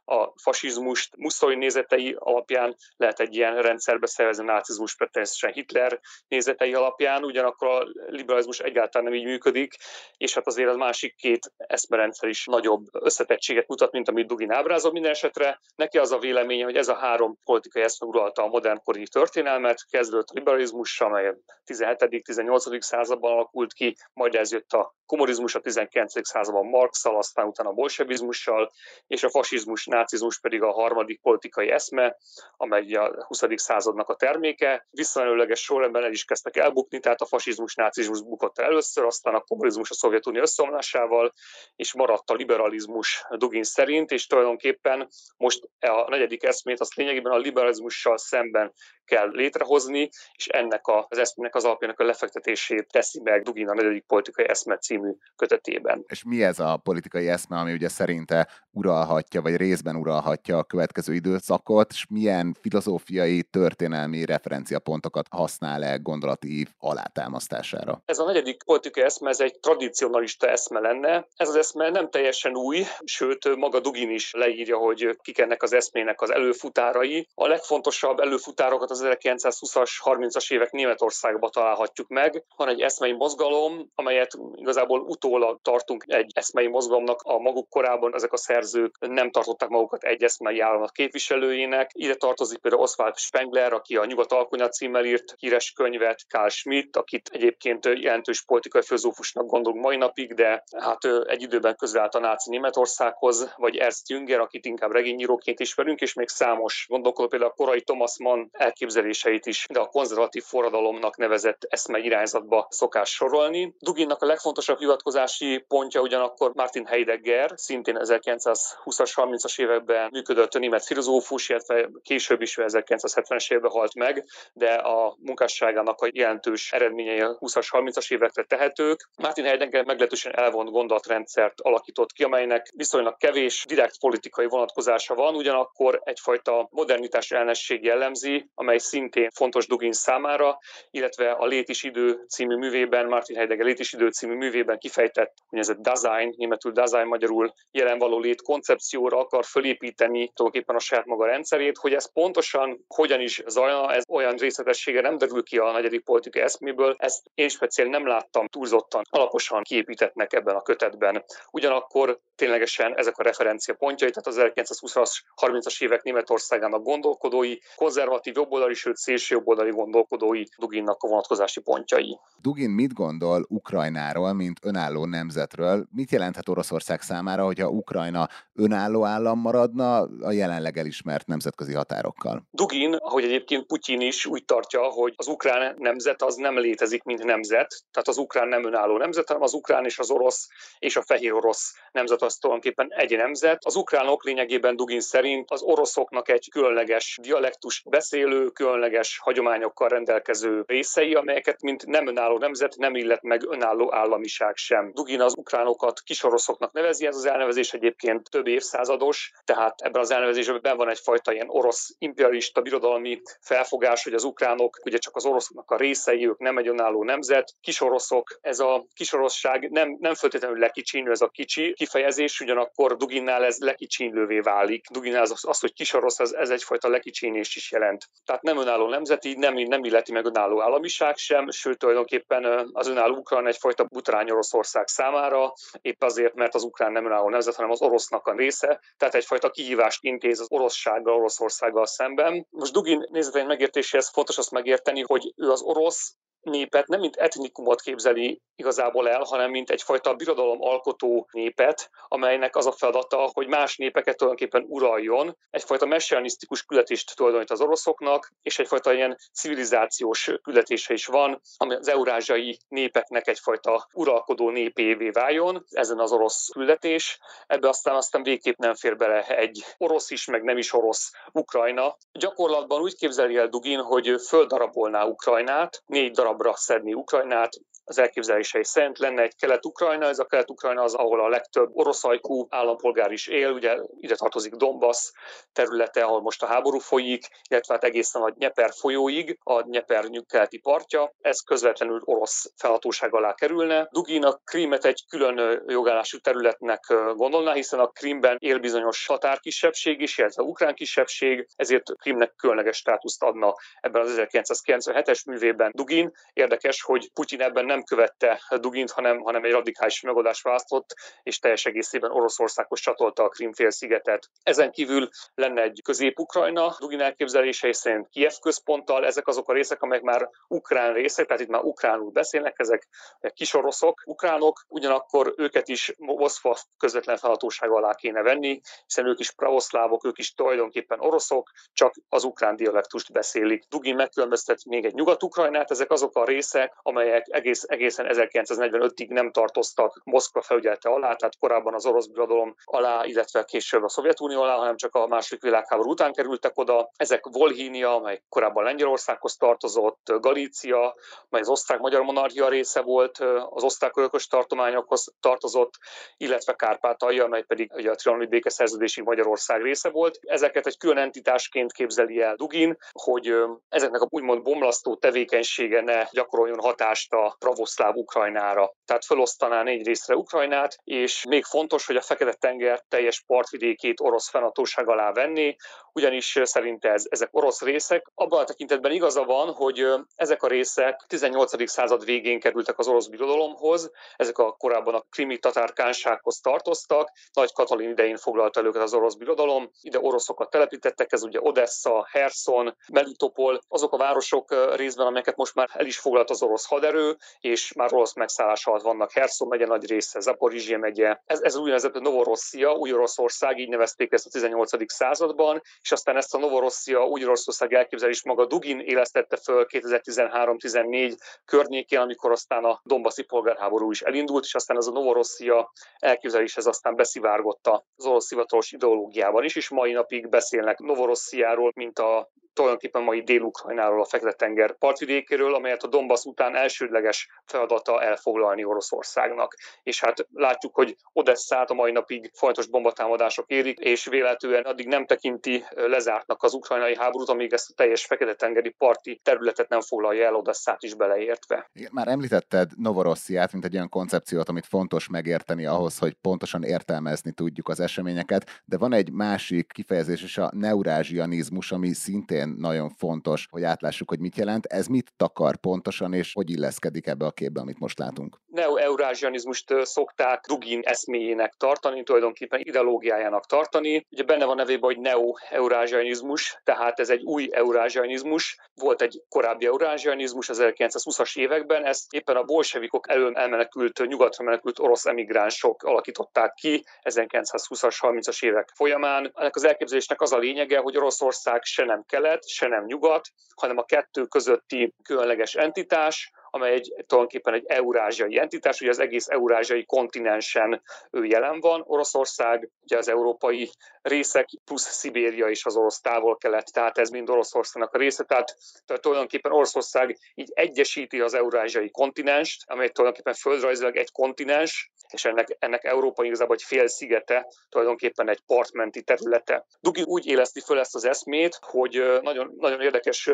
a 0.10 0.34
fasizmust 0.42 1.16
Mussolini 1.18 1.60
nézetei 1.60 2.16
alapján 2.20 2.76
lehet 2.98 3.20
egy 3.20 3.36
ilyen 3.36 3.62
rendszerbe 3.62 4.08
szervezni, 4.08 4.44
a 4.44 4.52
nácizmus 4.52 4.96
természetesen 4.96 5.52
Hitler 5.52 6.00
nézetei 6.28 6.74
alapján, 6.74 7.24
ugyanakkor 7.24 7.68
a 7.68 7.88
liberalizmus 8.08 8.60
egyáltalán 8.60 9.08
nem 9.08 9.20
így 9.20 9.26
működik, 9.26 9.76
és 10.18 10.34
hát 10.34 10.48
azért 10.48 10.70
az 10.70 10.76
másik 10.76 11.16
két 11.16 11.54
eszmerendszer 11.58 12.30
is 12.30 12.46
nagyobb 12.46 12.86
összetettséget 12.92 13.68
mutat, 13.68 13.92
mint 13.92 14.10
amit 14.10 14.28
Dugin 14.28 14.52
ábrázol 14.52 14.92
minden 14.92 15.12
esetre. 15.12 15.62
Neki 15.76 15.98
az 15.98 16.12
a 16.12 16.20
véleménye, 16.20 16.64
hogy 16.64 16.76
ez 16.76 16.88
a 16.88 16.96
három 16.96 17.38
politikai 17.44 17.82
eszme 17.82 18.08
uralta 18.08 18.44
a 18.44 18.48
modernkori 18.48 19.08
történelmet, 19.08 19.86
kezdődött 19.90 20.30
a 20.30 20.34
liberalizmus, 20.36 21.02
amely 21.02 21.28
a 21.28 21.36
17.-18. 21.66 22.82
században 22.82 23.32
alakult 23.32 23.74
ki, 23.74 23.96
majd 24.14 24.36
ez 24.36 24.52
jött 24.52 24.72
a 24.72 24.98
kommunizmus 25.10 25.56
a 25.56 25.60
19. 25.60 26.28
században 26.28 26.66
Marxal, 26.66 27.18
aztán 27.18 27.48
utána 27.48 27.70
a 27.70 27.74
bolsevizmussal, 27.74 28.72
és 29.08 29.24
a 29.24 29.30
fasizmus, 29.30 29.86
nácizmus 29.86 30.40
pedig 30.40 30.62
a 30.62 30.72
harmadik 30.72 31.22
politikai 31.22 31.70
eszme, 31.70 32.18
amely 32.58 32.94
a 32.94 33.26
20. 33.28 33.44
századnak 33.56 34.10
a 34.10 34.16
terméke. 34.16 34.88
Visszamenőleges 34.90 35.60
sorrendben 35.60 36.04
el 36.04 36.12
is 36.12 36.26
kezdtek 36.26 36.58
elbukni, 36.58 37.00
tehát 37.00 37.22
a 37.22 37.26
fasizmus, 37.26 37.76
nácizmus 37.76 38.22
bukott 38.22 38.60
el 38.60 38.66
először, 38.66 39.06
aztán 39.06 39.36
a 39.36 39.42
kommunizmus 39.42 39.90
a 39.90 39.94
Szovjetunió 39.94 40.42
összeomlásával, 40.42 41.34
és 41.76 41.94
maradt 41.94 42.30
a 42.30 42.34
liberalizmus 42.34 43.26
Dugin 43.30 43.64
szerint, 43.64 44.12
és 44.12 44.28
tulajdonképpen 44.28 45.08
most 45.38 45.70
a 45.80 46.10
negyedik 46.10 46.44
eszmét 46.44 46.80
azt 46.80 46.96
lényegében 46.96 47.32
a 47.32 47.38
liberalizmussal 47.38 48.18
szemben 48.18 48.74
kell 49.06 49.30
létrehozni, 49.30 50.10
és 50.34 50.48
ennek 50.48 50.82
az 50.88 51.18
eszmének 51.18 51.56
az 51.56 51.66
alapjának 51.66 52.00
a 52.00 52.06
lefektetését 52.06 52.88
teszi 52.92 53.22
meg 53.24 53.44
Dugin 53.44 53.70
a 53.70 53.74
negyedik 53.74 54.06
politikai 54.06 54.50
eszme 54.50 54.78
című 55.00 55.14
kötetében. 55.36 56.04
És 56.08 56.24
mi 56.24 56.44
ez 56.44 56.60
a 56.60 56.80
politikai 56.84 57.30
eszme, 57.30 57.58
ami 57.58 57.74
ugye 57.74 57.90
szerinte 57.90 58.48
uralhatja, 58.72 59.42
vagy 59.42 59.56
részben 59.56 59.96
uralhatja 59.96 60.58
a 60.58 60.64
következő 60.64 61.14
időszakot, 61.14 61.92
és 61.92 62.06
milyen 62.10 62.56
filozófiai, 62.62 63.44
történelmi 63.44 64.26
referenciapontokat 64.26 65.26
használ 65.30 65.84
el 65.84 66.00
gondolati 66.00 66.68
alátámasztására? 66.78 68.02
Ez 68.06 68.20
a 68.20 68.26
negyedik 68.26 68.64
politikai 68.64 69.04
eszme, 69.04 69.30
ez 69.30 69.40
egy 69.40 69.60
tradicionalista 69.60 70.48
eszme 70.48 70.80
lenne. 70.80 71.28
Ez 71.36 71.50
az 71.50 71.56
eszme 71.56 71.90
nem 71.90 72.10
teljesen 72.10 72.56
új, 72.56 72.84
sőt 73.04 73.56
maga 73.56 73.80
Dugin 73.80 74.10
is 74.10 74.34
leírja, 74.34 74.78
hogy 74.78 75.18
kik 75.22 75.40
ennek 75.40 75.64
az 75.64 75.74
eszmének 75.74 76.22
az 76.22 76.32
előfutárai. 76.32 77.28
A 77.36 77.48
legfontosabb 77.48 78.20
előfutárokat 78.20 78.90
az 78.90 79.06
1920-as, 79.06 79.90
30-as 80.04 80.54
évek 80.54 80.72
Németországban 80.72 81.52
találhatjuk 81.52 82.08
meg. 82.08 82.44
Van 82.56 82.68
egy 82.68 82.82
eszmei 82.82 83.12
mozgalom, 83.12 83.90
amelyet 83.96 84.38
igazából 84.56 84.89
utólag 84.90 85.60
tartunk 85.62 86.04
egy 86.08 86.32
eszmei 86.36 86.68
mozgalomnak 86.68 87.22
a 87.22 87.40
maguk 87.40 87.70
korában 87.70 88.16
ezek 88.16 88.34
a 88.34 88.38
szerzők 88.38 88.96
nem 89.00 89.32
tartották 89.32 89.70
magukat 89.70 90.04
egy 90.04 90.24
eszmei 90.24 90.60
államnak 90.60 90.94
képviselőjének. 90.94 91.92
Ide 91.94 92.16
tartozik 92.16 92.60
például 92.60 92.84
Oswald 92.84 93.18
Spengler, 93.18 93.74
aki 93.74 93.96
a 93.96 94.06
Nyugat 94.06 94.32
Alkonya 94.32 94.70
címmel 94.70 95.06
írt 95.06 95.36
híres 95.38 95.72
könyvet, 95.72 96.28
Karl 96.28 96.48
Schmidt, 96.48 96.96
akit 96.96 97.30
egyébként 97.34 97.86
jelentős 97.86 98.46
politikai 98.46 98.82
filozófusnak 98.82 99.46
gondolunk 99.46 99.84
mai 99.84 99.98
napig, 99.98 100.34
de 100.34 100.64
hát 100.78 101.06
egy 101.26 101.42
időben 101.42 101.76
közel 101.76 102.02
állt 102.02 102.16
a 102.16 102.20
náci 102.20 102.50
Németországhoz, 102.50 103.54
vagy 103.58 103.76
Ernst 103.76 104.10
Jünger, 104.10 104.40
akit 104.40 104.66
inkább 104.66 104.92
regényíróként 104.92 105.60
ismerünk, 105.60 106.00
és 106.00 106.14
még 106.14 106.28
számos 106.28 106.86
gondolkodó, 106.90 107.28
például 107.28 107.52
a 107.52 107.64
korai 107.64 107.82
Thomas 107.82 108.20
Mann 108.20 108.50
elképzeléseit 108.52 109.46
is, 109.46 109.66
de 109.74 109.80
a 109.80 109.88
konzervatív 109.88 110.44
forradalomnak 110.44 111.18
nevezett 111.18 111.64
eszme 111.70 112.00
irányzatba 112.00 112.68
szokás 112.70 113.10
sorolni. 113.10 113.76
Duginnak 113.80 114.22
a 114.22 114.26
legfontosabb 114.26 114.79
hivatkozási 114.80 115.66
pontja 115.68 116.02
ugyanakkor 116.02 116.52
Martin 116.54 116.86
Heidegger, 116.86 117.52
szintén 117.56 117.98
1920-as, 118.00 119.12
30-as 119.16 119.60
években 119.60 120.10
működött 120.12 120.54
német 120.60 120.86
filozófus, 120.86 121.50
illetve 121.50 121.90
később 122.02 122.42
is 122.42 122.58
1970-es 122.62 123.52
években 123.52 123.72
halt 123.72 123.94
meg, 123.94 124.26
de 124.54 124.74
a 124.74 125.16
munkásságának 125.20 126.02
a 126.02 126.10
jelentős 126.12 126.72
eredményei 126.72 127.22
a 127.22 127.38
20-as, 127.38 127.68
30-as 127.72 128.12
évekre 128.12 128.44
tehetők. 128.44 129.10
Martin 129.22 129.46
Heidegger 129.46 129.86
meglehetősen 129.86 130.36
elvont 130.36 130.70
gondolatrendszert 130.70 131.62
alakított 131.62 132.12
ki, 132.12 132.24
amelynek 132.24 132.72
viszonylag 132.76 133.18
kevés 133.18 133.66
direkt 133.68 134.00
politikai 134.00 134.46
vonatkozása 134.46 135.16
van, 135.16 135.36
ugyanakkor 135.36 136.02
egyfajta 136.04 136.68
modernitás 136.72 137.32
ellenesség 137.32 137.84
jellemzi, 137.84 138.50
amely 138.56 138.78
szintén 138.78 139.30
fontos 139.36 139.68
Dugin 139.68 139.92
számára, 139.92 140.58
illetve 140.90 141.32
a 141.32 141.46
Lét 141.46 141.70
is 141.70 141.84
idő 141.84 142.26
című 142.28 142.56
művében, 142.56 143.08
Martin 143.08 143.36
Heidegger 143.36 143.66
Lét 143.66 143.80
is 143.80 143.94
idő 143.94 144.10
című 144.10 144.36
művében 144.36 144.69
kifejtett 144.78 145.34
úgynevezett 145.44 145.78
Dasein, 145.78 146.34
németül 146.38 146.72
Dasein 146.72 147.08
magyarul 147.08 147.54
jelen 147.72 147.98
való 147.98 148.20
lét 148.20 148.42
koncepcióra 148.42 149.20
akar 149.20 149.46
fölépíteni 149.46 150.32
tulajdonképpen 150.36 150.76
a 150.76 150.80
saját 150.80 151.06
maga 151.06 151.26
rendszerét, 151.26 151.78
hogy 151.78 151.94
ez 151.94 152.12
pontosan 152.14 152.86
hogyan 152.88 153.22
is 153.22 153.44
zajlana, 153.48 153.94
ez 153.94 154.04
olyan 154.10 154.36
részletessége 154.36 155.02
nem 155.02 155.18
derül 155.18 155.44
ki 155.44 155.58
a 155.58 155.72
negyedik 155.72 156.04
politikai 156.04 156.42
eszméből, 156.42 156.96
ezt 156.98 157.22
én 157.34 157.50
speciál 157.50 157.88
nem 157.88 158.08
láttam 158.08 158.48
túlzottan 158.48 159.02
alaposan 159.10 159.62
kiépítetnek 159.62 160.34
ebben 160.34 160.56
a 160.56 160.62
kötetben. 160.62 161.24
Ugyanakkor 161.52 162.20
ténylegesen 162.36 162.98
ezek 162.98 163.18
a 163.18 163.24
referencia 163.24 163.74
pontjai, 163.74 164.12
tehát 164.12 164.28
az 164.28 164.52
1920-as, 164.56 165.12
30-as 165.42 165.84
évek 165.84 166.04
Németországának 166.04 166.84
gondolkodói, 166.84 167.56
konzervatív 167.76 168.36
jobboldali, 168.36 168.74
sőt 168.74 168.96
szélső 168.96 169.36
jobboldali 169.36 169.72
gondolkodói 169.72 170.44
Duginnak 170.58 171.04
a 171.04 171.08
vonatkozási 171.08 171.62
pontjai. 171.62 172.20
Dugin 172.42 172.70
mit 172.70 172.94
gondol 172.94 173.46
Ukrajnáról, 173.50 174.34
mint 174.34 174.49
önálló 174.62 175.06
nemzetről? 175.06 175.88
Mit 175.96 176.12
jelenthet 176.12 176.50
Oroszország 176.50 177.02
számára, 177.02 177.46
hogyha 177.46 177.70
Ukrajna 177.70 178.28
önálló 178.54 179.06
állam 179.06 179.40
maradna 179.40 180.02
a 180.02 180.32
jelenleg 180.32 180.78
elismert 180.78 181.28
nemzetközi 181.28 181.74
határokkal. 181.74 182.44
Dugin, 182.52 182.94
ahogy 182.94 183.24
egyébként 183.24 183.66
Putyin 183.66 184.02
is 184.02 184.26
úgy 184.26 184.46
tartja, 184.46 184.82
hogy 184.82 185.14
az 185.16 185.28
ukrán 185.28 185.76
nemzet 185.78 186.22
az 186.22 186.36
nem 186.36 186.60
létezik, 186.60 187.04
mint 187.04 187.24
nemzet, 187.24 187.84
tehát 187.92 188.08
az 188.08 188.18
ukrán 188.18 188.48
nem 188.48 188.66
önálló 188.66 188.98
nemzet, 188.98 189.28
hanem 189.28 189.44
az 189.44 189.54
ukrán 189.54 189.86
és 189.86 190.00
az 190.00 190.10
orosz 190.10 190.48
és 190.80 190.96
a 190.96 191.02
fehér 191.02 191.34
orosz 191.34 191.74
nemzet 191.92 192.22
az 192.22 192.36
tulajdonképpen 192.36 192.88
egy 192.94 193.18
nemzet. 193.18 193.66
Az 193.66 193.76
ukránok 193.76 194.24
lényegében 194.24 194.76
Dugin 194.76 195.02
szerint 195.02 195.52
az 195.52 195.62
oroszoknak 195.62 196.30
egy 196.30 196.50
különleges 196.52 197.18
dialektus 197.22 197.84
beszélő, 197.90 198.48
különleges 198.48 199.20
hagyományokkal 199.24 199.88
rendelkező 199.88 200.64
részei, 200.68 201.14
amelyeket 201.14 201.62
mint 201.62 201.86
nem 201.86 202.08
önálló 202.08 202.38
nemzet 202.38 202.76
nem 202.78 202.96
illet 202.96 203.22
meg 203.22 203.46
önálló 203.50 203.94
államiság 203.94 204.39
sem. 204.56 204.92
Dugin 204.94 205.22
az 205.22 205.34
ukránokat 205.38 206.00
kisoroszoknak 206.00 206.72
nevezi, 206.72 207.06
ez 207.06 207.16
az 207.16 207.26
elnevezés 207.26 207.74
egyébként 207.74 208.30
több 208.30 208.48
évszázados, 208.48 209.32
tehát 209.44 209.82
ebben 209.82 210.02
az 210.02 210.12
elnevezésben 210.12 210.60
ben 210.62 210.78
van 210.78 210.90
egyfajta 210.90 211.34
ilyen 211.34 211.50
orosz 211.50 211.96
imperialista 211.98 212.62
birodalmi 212.62 213.22
felfogás, 213.42 214.04
hogy 214.04 214.14
az 214.14 214.24
ukránok 214.24 214.80
ugye 214.86 214.98
csak 214.98 215.16
az 215.16 215.26
oroszoknak 215.26 215.72
a 215.72 215.78
részei, 215.78 216.28
ők 216.28 216.40
nem 216.40 216.58
egy 216.58 216.68
önálló 216.68 217.04
nemzet. 217.04 217.54
Kisoroszok, 217.62 218.38
ez 218.42 218.60
a 218.60 218.86
kisorosság 218.94 219.70
nem, 219.72 219.98
nem 220.00 220.14
feltétlenül 220.14 220.60
lekicsinlő 220.60 221.12
ez 221.12 221.22
a 221.22 221.28
kicsi 221.28 221.74
kifejezés, 221.74 222.40
ugyanakkor 222.40 222.98
Duginnál 222.98 223.44
ez 223.44 223.58
lekicsinlővé 223.60 224.40
válik. 224.40 224.86
Duginnál 224.90 225.22
az, 225.22 225.42
az 225.42 225.60
hogy 225.60 225.74
kisorosz, 225.74 226.20
ez, 226.20 226.32
ez 226.32 226.50
egyfajta 226.50 226.90
lekicsinést 226.90 227.56
is 227.56 227.72
jelent. 227.72 228.06
Tehát 228.26 228.42
nem 228.42 228.58
önálló 228.58 228.88
nemzeti, 228.88 229.34
nem, 229.34 229.54
nem 229.54 229.84
illeti 229.84 230.12
meg 230.12 230.26
önálló 230.26 230.62
államiság 230.62 231.18
sem, 231.18 231.50
sőt 231.50 231.78
tulajdonképpen 231.78 232.70
az 232.74 232.88
önálló 232.88 233.16
ukrán 233.16 233.48
egyfajta 233.48 233.84
butrány 233.84 234.29
Oroszország 234.32 234.88
számára, 234.88 235.54
épp 235.82 236.02
azért, 236.04 236.34
mert 236.34 236.56
az 236.56 236.64
ukrán 236.64 236.92
nem 236.92 237.06
önálló 237.06 237.30
nemzet, 237.30 237.56
hanem 237.56 237.72
az 237.72 237.82
orosznak 237.82 238.28
a 238.28 238.36
része, 238.36 238.82
tehát 238.98 239.16
egyfajta 239.16 239.50
kihívást 239.50 240.04
intéz 240.04 240.40
az 240.40 240.48
oroszsággal, 240.50 241.16
Oroszországgal 241.16 241.86
szemben. 241.86 242.48
Most 242.50 242.74
Dugin 242.74 243.08
nézetein 243.12 243.46
megértéséhez 243.46 244.10
fontos 244.10 244.38
azt 244.38 244.52
megérteni, 244.52 245.02
hogy 245.02 245.34
ő 245.36 245.50
az 245.50 245.62
orosz 245.62 246.16
népet 246.42 246.88
nem 246.88 247.00
mint 247.00 247.16
etnikumot 247.16 247.82
képzeli 247.82 248.42
igazából 248.56 249.10
el, 249.10 249.22
hanem 249.24 249.50
mint 249.52 249.70
egyfajta 249.70 250.14
birodalom 250.14 250.62
alkotó 250.62 251.28
népet, 251.32 251.90
amelynek 252.08 252.56
az 252.56 252.66
a 252.66 252.72
feladata, 252.72 253.30
hogy 253.34 253.48
más 253.48 253.78
népeket 253.78 254.18
tulajdonképpen 254.18 254.66
uraljon. 254.68 255.38
Egyfajta 255.50 255.86
messianisztikus 255.86 256.64
küldetést 256.64 257.16
tulajdonít 257.16 257.52
az 257.52 257.62
oroszoknak, 257.62 258.32
és 258.42 258.60
egyfajta 258.60 258.94
ilyen 258.94 259.18
civilizációs 259.34 260.32
küldetése 260.42 260.94
is 260.94 261.06
van, 261.06 261.42
ami 261.58 261.76
az 261.76 261.88
eurázsiai 261.88 262.60
népeknek 262.68 263.28
egyfajta 263.28 263.88
uralkodó 263.94 264.50
népévé 264.50 265.10
váljon. 265.10 265.66
Ezen 265.70 266.00
az 266.00 266.12
orosz 266.12 266.50
küldetés. 266.50 267.20
Ebbe 267.48 267.68
aztán 267.68 267.96
aztán 267.96 268.24
végképp 268.24 268.58
nem 268.58 268.74
fér 268.74 268.96
bele 268.96 269.28
egy 269.28 269.64
orosz 269.78 270.10
is, 270.10 270.26
meg 270.26 270.44
nem 270.44 270.58
is 270.58 270.74
orosz 270.74 271.12
Ukrajna. 271.32 271.98
Gyakorlatban 272.12 272.82
úgy 272.82 272.96
képzeli 272.96 273.38
el 273.38 273.48
Dugin, 273.48 273.80
hogy 273.80 274.16
földarabolná 274.28 275.04
Ukrajnát, 275.04 275.84
négy 275.86 276.12
darab 276.12 276.29
darabra 276.30 276.56
szedni 276.56 276.94
Ukrajnát, 276.94 277.50
az 277.90 277.98
elképzelései 277.98 278.64
szerint 278.64 278.98
lenne 278.98 279.22
egy 279.22 279.36
kelet-ukrajna, 279.36 280.06
ez 280.06 280.20
a 280.20 280.26
kelet-ukrajna 280.26 280.82
az, 280.82 280.94
ahol 280.94 281.22
a 281.22 281.28
legtöbb 281.28 281.70
oroszajkú 281.74 282.48
állampolgár 282.50 283.12
is 283.12 283.28
él, 283.28 283.52
ugye 283.52 283.78
ide 284.00 284.16
tartozik 284.16 284.54
Donbass 284.54 285.12
területe, 285.54 286.04
ahol 286.04 286.22
most 286.22 286.44
a 286.44 286.46
háború 286.46 286.80
folyik, 286.80 287.28
illetve 287.50 287.74
hát 287.74 287.84
egészen 287.84 288.22
a 288.22 288.34
Nyeper 288.38 288.72
folyóig, 288.80 289.38
a 289.44 289.68
Nyeper 289.70 290.06
keleti 290.28 290.58
partja, 290.58 291.14
ez 291.22 291.40
közvetlenül 291.42 292.02
orosz 292.04 292.54
felhatóság 292.58 293.14
alá 293.14 293.34
kerülne. 293.34 293.88
Dugin 293.92 294.24
a 294.24 294.40
Krímet 294.44 294.86
egy 294.86 295.06
külön 295.10 295.64
jogállású 295.68 296.18
területnek 296.18 296.84
gondolná, 297.16 297.54
hiszen 297.54 297.80
a 297.80 297.88
Krímben 297.88 298.38
él 298.40 298.60
bizonyos 298.60 299.06
határkisebbség 299.06 300.02
is, 300.02 300.18
illetve 300.18 300.44
ukrán 300.44 300.74
kisebbség, 300.74 301.48
ezért 301.56 301.96
Krímnek 301.96 302.36
különleges 302.36 302.78
státuszt 302.78 303.24
adna 303.24 303.56
ebben 303.82 304.02
az 304.02 304.22
1997-es 304.32 305.26
művében 305.26 305.72
Dugin. 305.76 306.12
Érdekes, 306.34 306.82
hogy 306.82 307.12
Putyin 307.14 307.42
ebben 307.42 307.66
nem 307.66 307.79
nem 307.80 307.98
követte 307.98 308.42
Dugint, 308.60 308.92
hanem, 308.92 309.20
hanem 309.20 309.44
egy 309.44 309.52
radikális 309.52 310.02
megoldást 310.02 310.44
választott, 310.44 310.94
és 311.24 311.40
teljes 311.40 311.66
egészében 311.66 312.12
Oroszországhoz 312.12 312.80
csatolta 312.80 313.24
a 313.24 313.30
Krimfél-szigetet. 313.30 314.30
Ezen 314.44 314.72
kívül 314.72 315.10
lenne 315.34 315.62
egy 315.62 315.82
közép-ukrajna, 315.84 316.76
Dugin 316.80 317.02
elképzelései 317.02 317.74
szerint 317.74 318.08
Kiev 318.10 318.34
központtal, 318.42 319.06
ezek 319.06 319.28
azok 319.28 319.50
a 319.50 319.54
részek, 319.54 319.82
amelyek 319.82 320.04
már 320.04 320.30
ukrán 320.48 320.94
részek, 320.94 321.26
tehát 321.26 321.42
itt 321.42 321.48
már 321.50 321.64
ukránul 321.64 322.12
beszélnek, 322.12 322.54
ezek 322.58 322.88
kisoroszok, 323.34 324.02
ukránok, 324.06 324.66
ugyanakkor 324.68 325.34
őket 325.38 325.68
is 325.68 325.94
Moszkva 325.98 326.58
közvetlen 326.78 327.18
felhatóság 327.18 327.70
alá 327.70 327.94
kéne 327.94 328.22
venni, 328.22 328.62
hiszen 328.86 329.08
ők 329.08 329.20
is 329.20 329.32
pravoszlávok, 329.32 330.06
ők 330.06 330.18
is 330.18 330.34
tulajdonképpen 330.34 331.00
oroszok, 331.00 331.52
csak 331.74 331.94
az 332.10 332.24
ukrán 332.24 332.56
dialektust 332.56 333.12
beszélik. 333.12 333.66
Dugin 333.70 333.96
megkülönböztet 333.96 334.66
még 334.66 334.86
egy 334.86 334.94
nyugat-ukrajnát, 334.94 335.72
ezek 335.72 335.92
azok 335.92 336.16
a 336.16 336.26
részek, 336.26 336.74
amelyek 336.82 337.26
egész 337.30 337.64
egészen 337.70 338.08
1945-ig 338.10 339.08
nem 339.08 339.32
tartoztak 339.32 340.02
Moszkva 340.04 340.42
felügyelete 340.42 340.90
alá, 340.90 341.14
tehát 341.14 341.38
korábban 341.40 341.74
az 341.74 341.86
orosz 341.86 342.08
birodalom 342.08 342.56
alá, 342.64 343.04
illetve 343.06 343.44
később 343.44 343.84
a 343.84 343.90
Szovjetunió 343.90 344.42
alá, 344.42 344.56
hanem 344.56 344.76
csak 344.76 344.96
a 344.96 345.08
második 345.08 345.42
világháború 345.42 345.90
után 345.90 346.14
kerültek 346.14 346.58
oda. 346.58 346.90
Ezek 346.96 347.26
Volhínia, 347.32 347.96
amely 347.96 348.22
korábban 348.30 348.64
Lengyelországhoz 348.64 349.36
tartozott, 349.36 350.12
Galícia, 350.20 350.96
mely 351.30 351.42
az 351.42 351.50
osztrák-magyar 351.50 352.02
monarchia 352.02 352.50
része 352.50 352.82
volt, 352.82 353.18
az 353.50 353.64
osztrák 353.64 353.98
örökös 353.98 354.28
tartományokhoz 354.28 355.14
tartozott, 355.20 355.74
illetve 356.18 356.54
Kárpátalja, 356.54 357.24
amely 357.24 357.44
pedig 357.44 357.72
ugye 357.74 357.92
a 357.92 357.96
trianoni 357.96 358.26
békeszerződési 358.26 359.02
Magyarország 359.02 359.62
része 359.62 359.90
volt. 359.90 360.20
Ezeket 360.22 360.68
egy 360.68 360.78
külön 360.78 360.98
entitásként 360.98 361.72
képzeli 361.72 362.22
el 362.22 362.36
Dugin, 362.36 362.78
hogy 362.92 363.34
ezeknek 363.70 364.02
a 364.02 364.08
úgymond 364.10 364.42
bomlasztó 364.42 364.96
tevékenysége 364.96 365.82
ne 365.82 366.08
gyakoroljon 366.12 366.60
hatást 366.60 367.14
a 367.14 367.36
pravoszláv 367.50 367.96
Ukrajnára. 367.96 368.74
Tehát 368.86 369.06
felosztaná 369.06 369.64
négy 369.64 369.86
részre 369.86 370.16
Ukrajnát, 370.16 370.78
és 370.84 371.26
még 371.26 371.44
fontos, 371.44 371.86
hogy 371.86 371.96
a 371.96 372.02
Fekete-tenger 372.02 372.82
teljes 372.88 373.24
partvidékét 373.28 374.00
orosz 374.00 374.30
fennhatóság 374.30 374.90
alá 374.90 375.12
venni, 375.12 375.56
ugyanis 375.94 376.40
szerinte 376.44 376.92
ez, 376.92 377.06
ezek 377.10 377.30
orosz 377.32 377.62
részek. 377.62 378.12
Abban 378.16 378.42
a 378.42 378.44
tekintetben 378.44 378.92
igaza 378.92 379.24
van, 379.24 379.54
hogy 379.54 379.86
ezek 380.16 380.44
a 380.44 380.48
részek 380.48 381.06
18. 381.08 381.70
század 381.70 382.06
végén 382.06 382.40
kerültek 382.40 382.80
az 382.80 382.88
orosz 382.88 383.08
birodalomhoz, 383.08 383.92
ezek 384.16 384.38
a 384.38 384.52
korábban 384.52 384.96
a 384.96 385.04
krimi 385.10 385.38
tatárkánsághoz 385.38 386.40
tartoztak, 386.40 387.12
Nagy 387.34 387.54
Katalin 387.54 387.90
idején 387.90 388.18
foglalta 388.18 388.64
őket 388.64 388.82
az 388.82 388.94
orosz 388.94 389.16
birodalom, 389.16 389.70
ide 389.82 390.00
oroszokat 390.00 390.50
telepítettek, 390.50 391.12
ez 391.12 391.24
ugye 391.24 391.40
Odessa, 391.42 392.08
Herson, 392.12 392.76
Melitopol, 392.94 393.60
azok 393.68 393.94
a 393.94 393.98
városok 393.98 394.76
részben, 394.76 395.06
amelyeket 395.06 395.36
most 395.36 395.56
már 395.56 395.70
el 395.74 395.86
is 395.86 395.98
foglalt 395.98 396.30
az 396.30 396.44
orosz 396.44 396.68
haderő, 396.68 397.18
és 397.40 397.74
már 397.74 397.94
orosz 397.94 398.16
megszállás 398.16 398.66
alatt 398.66 398.82
vannak. 398.82 399.12
Herson 399.12 399.48
megye 399.48 399.66
nagy 399.66 399.90
része, 399.90 400.20
Zaporizsia 400.20 400.78
megye. 400.78 401.18
Ez, 401.26 401.42
ez 401.42 401.56
úgynevezett 401.56 402.00
Novorosszia, 402.00 402.74
új 402.74 402.94
Oroszország, 402.94 403.60
így 403.60 403.70
nevezték 403.70 404.12
ezt 404.12 404.26
a 404.26 404.30
18. 404.30 404.94
században, 404.94 405.62
és 405.82 405.92
aztán 405.92 406.18
ezt 406.18 406.34
a 406.34 406.38
Novorosszia, 406.38 407.06
új 407.06 407.24
Oroszország 407.24 407.74
elképzelés 407.74 408.24
maga 408.24 408.46
Dugin 408.46 408.80
élesztette 408.80 409.38
föl 409.38 409.66
2013-14 409.70 411.18
környékén, 411.46 412.00
amikor 412.00 412.32
aztán 412.32 412.64
a 412.64 412.80
Dombaszi 412.84 413.24
polgárháború 413.24 413.92
is 413.92 414.02
elindult, 414.02 414.44
és 414.44 414.56
aztán 414.56 414.78
ez 414.78 414.88
a 414.88 414.92
Novorosszia 414.92 415.72
elképzelés 415.96 416.58
ez 416.58 416.66
aztán 416.66 416.96
beszivárgott 416.96 417.68
az 417.68 418.06
orosz 418.06 418.30
hivatalos 418.30 418.72
ideológiában 418.72 419.44
is, 419.44 419.56
és 419.56 419.70
mai 419.70 419.92
napig 419.92 420.30
beszélnek 420.30 420.80
Novorossziáról, 420.80 421.72
mint 421.76 422.00
a 422.00 422.30
tulajdonképpen 422.60 423.04
mai 423.04 423.22
Dél-Ukrajnáról, 423.22 424.02
a 424.02 424.06
Fekete-tenger 424.06 424.78
partvidékéről, 424.78 425.56
amelyet 425.56 425.84
a 425.84 425.88
Donbass 425.88 426.24
után 426.24 426.56
elsődleges 426.56 427.30
feladata 427.46 428.02
elfoglalni 428.02 428.64
Oroszországnak. 428.64 429.56
És 429.84 430.02
hát 430.02 430.28
látjuk, 430.32 430.76
hogy 430.76 430.96
Odesszát 431.14 431.70
a 431.70 431.74
mai 431.74 431.92
napig 431.92 432.32
folyamatos 432.34 432.68
bombatámadások 432.68 433.50
érik, 433.50 433.78
és 433.78 434.06
véletlenül 434.06 434.58
addig 434.58 434.88
nem 434.88 435.06
tekinti 435.06 435.64
lezártnak 435.76 436.44
az 436.44 436.54
ukrajnai 436.54 436.96
háborút, 436.96 437.30
amíg 437.30 437.54
ezt 437.54 437.70
a 437.70 437.74
teljes 437.76 438.06
Fekete-tengeri 438.06 438.70
parti 438.70 439.20
területet 439.24 439.70
nem 439.70 439.82
foglalja 439.82 440.26
el 440.26 440.36
Odesszát 440.36 440.84
is 440.84 440.94
beleértve. 440.94 441.70
Már 441.92 442.08
említetted 442.08 442.70
Novorossziát, 442.78 443.52
mint 443.52 443.66
egy 443.66 443.76
olyan 443.76 443.90
koncepciót, 443.90 444.50
amit 444.50 444.66
fontos 444.66 445.08
megérteni 445.08 445.66
ahhoz, 445.66 445.98
hogy 445.98 446.14
pontosan 446.14 446.64
értelmezni 446.64 447.32
tudjuk 447.32 447.70
az 447.70 447.80
eseményeket, 447.80 448.62
de 448.66 448.78
van 448.78 448.94
egy 448.94 449.12
másik 449.12 449.72
kifejezés 449.72 450.24
is, 450.24 450.38
a 450.38 450.50
neurázsianizmus, 450.54 451.72
ami 451.72 451.94
szintén 451.94 452.49
szintén 452.50 452.70
nagyon 452.70 452.90
fontos, 452.90 453.48
hogy 453.50 453.64
átlássuk, 453.64 454.10
hogy 454.10 454.20
mit 454.20 454.38
jelent. 454.38 454.66
Ez 454.66 454.88
mit 454.88 455.12
takar 455.18 455.58
pontosan, 455.58 456.14
és 456.14 456.34
hogy 456.34 456.50
illeszkedik 456.50 457.08
ebbe 457.08 457.26
a 457.26 457.32
képbe, 457.32 457.62
amit 457.62 457.80
most 457.80 458.00
látunk? 458.00 458.38
Neo-eurázsianizmust 458.48 459.74
szokták 459.84 460.46
Dugin 460.48 460.82
eszméjének 460.84 461.54
tartani, 461.58 462.04
tulajdonképpen 462.04 462.60
ideológiájának 462.60 463.46
tartani. 463.46 464.06
Ugye 464.12 464.24
benne 464.24 464.46
van 464.46 464.56
nevében, 464.56 464.94
hogy 464.94 465.00
neo-eurázsianizmus, 465.00 466.60
tehát 466.64 467.00
ez 467.00 467.10
egy 467.10 467.24
új 467.24 467.48
eurázsianizmus. 467.52 468.58
Volt 468.76 469.02
egy 469.02 469.24
korábbi 469.30 469.66
eurázsianizmus 469.66 470.50
az 470.50 470.60
1920-as 470.62 471.38
években, 471.38 471.86
ezt 471.86 472.14
éppen 472.14 472.36
a 472.36 472.44
bolsevikok 472.44 473.10
elől 473.10 473.36
elmenekült, 473.36 474.08
nyugatra 474.08 474.44
menekült 474.44 474.80
orosz 474.80 475.06
emigránsok 475.06 475.84
alakították 475.84 476.54
ki 476.54 476.84
1920-as, 477.02 477.96
30-as 478.02 478.44
évek 478.44 478.70
folyamán. 478.76 479.32
Ennek 479.36 479.56
az 479.56 479.66
elképzelésnek 479.66 480.22
az 480.22 480.32
a 480.32 480.38
lényege, 480.38 480.78
hogy 480.78 480.98
Oroszország 480.98 481.64
se 481.64 481.86
nem 481.86 482.04
kelet, 482.08 482.39
se 482.48 482.68
nem 482.68 482.86
nyugat, 482.86 483.28
hanem 483.56 483.78
a 483.78 483.86
kettő 483.86 484.26
közötti 484.26 484.96
különleges 485.04 485.56
entitás, 485.56 486.32
amely 486.50 486.74
egy, 486.74 486.94
tulajdonképpen 487.08 487.54
egy 487.54 487.66
eurázsiai 487.68 488.40
entitás, 488.40 488.82
ugye 488.82 488.90
az 488.90 489.00
egész 489.00 489.28
eurázsiai 489.28 489.86
kontinensen 489.86 490.82
ő 491.12 491.26
jelen 491.26 491.60
van. 491.60 491.84
Oroszország, 491.86 492.70
ugye 492.84 492.98
az 492.98 493.08
európai 493.08 493.70
részek, 494.02 494.50
plusz 494.66 494.92
Szibéria 494.92 495.48
és 495.48 495.66
az 495.66 495.76
orosz 495.76 496.00
távol-kelet, 496.00 496.74
tehát 496.74 496.98
ez 496.98 497.10
mind 497.10 497.30
Oroszországnak 497.30 497.94
a 497.94 497.98
része, 497.98 498.24
tehát, 498.24 498.56
tehát 498.86 499.02
tulajdonképpen 499.02 499.52
Oroszország 499.52 500.18
így 500.36 500.52
egyesíti 500.54 501.22
az 501.22 501.34
eurázsiai 501.34 501.90
kontinenst, 501.90 502.64
amely 502.66 502.90
tulajdonképpen 502.90 503.34
földrajzilag 503.34 503.96
egy 503.96 504.12
kontinens, 504.12 504.92
és 505.10 505.26
ennek, 505.26 505.56
ennek 505.60 505.84
Európa 505.84 506.24
igazából 506.24 506.56
egy 506.56 506.64
fél 506.64 506.88
szigete, 506.88 507.48
tulajdonképpen 507.70 508.30
egy 508.30 508.40
partmenti 508.48 509.04
területe. 509.04 509.66
Dugi 509.82 510.02
úgy 510.02 510.28
éleszti 510.28 510.62
föl 510.62 510.80
ezt 510.80 510.96
az 510.96 511.06
eszmét, 511.06 511.58
hogy 511.62 512.04
nagyon, 512.22 512.54
nagyon 512.58 512.82
érdekes 512.82 513.30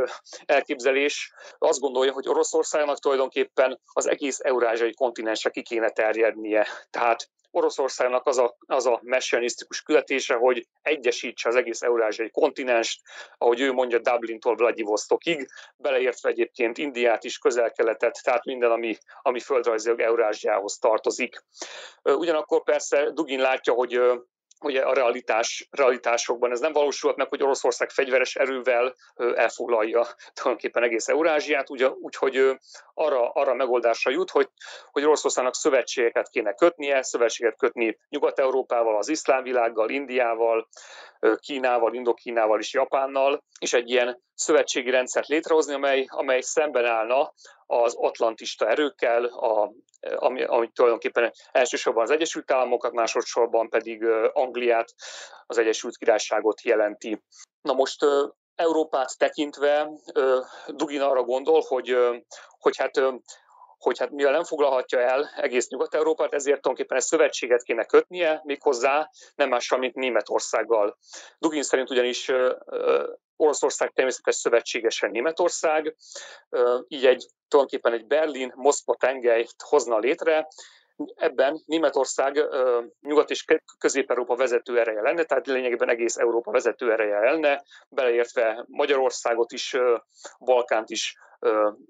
elképzelés. 0.46 1.34
Azt 1.58 1.80
gondolja, 1.80 2.12
hogy 2.12 2.28
Oroszországnak 2.28 3.00
tulajdonképpen 3.06 3.80
az 3.94 4.08
egész 4.08 4.40
eurázsiai 4.44 4.94
kontinensre 4.94 5.50
ki 5.50 5.62
kéne 5.62 5.90
terjednie. 5.90 6.68
Tehát 6.90 7.30
Oroszországnak 7.52 8.26
az 8.26 8.38
a, 8.38 8.58
az 8.66 8.86
a 8.86 9.00
messianisztikus 9.04 9.82
küldetése, 9.82 10.34
hogy 10.36 10.68
egyesítse 10.82 11.50
az 11.50 11.56
egész 11.56 11.82
eurázsiai 11.82 12.30
kontinenst, 12.30 13.02
ahogy 13.38 13.60
ő 13.60 13.72
mondja 13.72 14.00
Dublintól 14.00 14.56
Vladivostokig, 14.56 15.48
beleértve 15.78 16.30
egyébként 16.30 16.78
Indiát 16.78 17.24
is, 17.24 17.38
közel-keletet, 17.38 18.20
tehát 18.24 18.46
minden, 18.46 18.72
ami, 18.72 18.98
ami 19.22 19.40
földrajzilag 19.40 20.00
Eurázsiához 20.00 20.78
tartozik. 20.78 21.44
Ugyanakkor 22.04 22.64
persze 22.64 23.12
Dugin 23.12 23.40
látja, 23.40 23.74
hogy 23.74 24.00
ugye 24.66 24.82
a 24.82 24.94
realitás, 24.94 25.68
realitásokban. 25.72 26.52
Ez 26.52 26.60
nem 26.60 26.74
valósulhat 26.74 27.18
meg, 27.18 27.30
hogy 27.30 27.44
Oroszország 27.44 27.90
fegyveres 27.90 28.36
erővel 28.36 28.96
elfoglalja 29.16 30.08
tulajdonképpen 30.34 30.84
egész 30.84 31.08
Eurázsiát, 31.08 31.68
úgyhogy 32.02 32.58
arra, 32.94 33.30
arra 33.30 33.54
megoldásra 33.54 34.12
jut, 34.12 34.30
hogy, 34.30 34.50
hogy 34.92 35.04
Oroszországnak 35.04 35.56
szövetségeket 35.56 36.30
kéne 36.30 36.54
kötnie, 36.54 37.02
szövetséget 37.04 37.58
kötni 37.58 37.98
Nyugat-Európával, 38.10 38.98
az 38.98 39.10
iszlám 39.10 39.44
világgal, 39.44 39.90
Indiával, 39.90 40.68
Kínával, 41.40 41.94
Indokínával 41.94 42.60
és 42.60 42.74
Japánnal, 42.74 43.44
és 43.60 43.74
egy 43.74 43.90
ilyen 43.90 44.24
szövetségi 44.34 44.90
rendszert 44.90 45.28
létrehozni, 45.28 45.74
amely, 45.74 46.06
amely 46.08 46.42
szemben 46.42 46.86
állna 46.86 47.34
az 47.66 47.96
atlantista 47.98 48.70
erőkkel, 48.70 49.24
a, 49.26 49.72
ami, 50.16 50.44
ami 50.44 50.70
tulajdonképpen 50.74 51.32
elsősorban 51.52 52.04
az 52.04 52.10
Egyesült 52.10 52.52
Államokat, 52.52 52.92
másodszorban 52.92 53.70
pedig 53.70 54.04
Angliát, 54.34 54.94
az 55.46 55.58
Egyesült 55.58 55.98
Királyságot 55.98 56.62
jelenti. 56.62 57.24
Na 57.62 57.74
most 57.74 58.06
Európát 58.56 59.18
tekintve 59.18 59.90
Dugin 60.68 61.02
arra 61.02 61.24
gondol, 61.24 61.64
hogy, 61.68 61.98
hogy 62.60 62.78
hát 62.78 63.02
hogy 63.78 64.00
hát 64.00 64.12
mivel 64.12 64.32
nem 64.32 64.44
foglalhatja 64.44 65.00
el 65.00 65.30
egész 65.36 65.68
Nyugat-Európát, 65.68 66.34
ezért 66.34 66.62
tulajdonképpen 66.62 66.98
egy 66.98 67.04
szövetséget 67.04 67.64
kéne 67.64 67.86
kötnie, 67.86 68.42
méghozzá 68.44 69.10
nem 69.36 69.50
mással, 69.50 69.78
mint 69.78 69.96
Németországgal. 69.96 70.98
Dugin 71.38 71.64
szerint 71.64 71.90
ugyanis 71.90 72.32
Oroszország 73.36 73.92
természetesen 73.92 74.40
szövetségesen 74.42 75.12
Németország, 75.12 75.96
így 76.88 77.06
egy 77.06 77.26
tulajdonképpen 77.48 77.94
egy 77.94 78.08
Berlin-Moszkva 78.08 78.96
tengelyt 78.96 79.56
hozna 79.58 79.98
létre, 79.98 80.48
Ebben 81.16 81.62
Németország 81.66 82.46
Nyugat- 83.02 83.30
és 83.30 83.46
Közép-Európa 83.78 84.36
vezető 84.36 84.80
ereje 84.80 85.02
lenne, 85.02 85.24
tehát 85.24 85.48
lényegében 85.48 85.90
egész 85.90 86.18
Európa 86.18 86.52
vezető 86.52 86.92
ereje 86.92 87.20
lenne, 87.20 87.64
beleértve 87.90 88.66
Magyarországot 88.68 89.52
is, 89.52 89.78
Balkánt 90.40 90.90
is, 90.90 91.18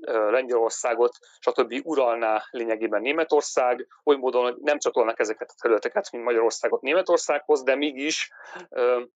Lengyelországot, 0.05 1.17
stb. 1.39 1.79
uralná 1.83 2.43
lényegében 2.49 3.01
Németország, 3.01 3.87
oly 4.03 4.15
módon, 4.15 4.43
hogy 4.43 4.55
nem 4.61 4.79
csatolnak 4.79 5.19
ezeket 5.19 5.49
a 5.49 5.59
területeket, 5.61 6.11
mint 6.11 6.23
Magyarországot 6.23 6.81
Németországhoz, 6.81 7.63
de 7.63 7.75
mégis 7.75 8.31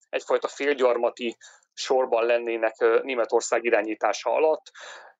egyfajta 0.09 0.47
félgyarmati 0.47 1.37
sorban 1.79 2.25
lennének 2.25 2.75
Németország 3.03 3.63
irányítása 3.63 4.29
alatt, 4.29 4.71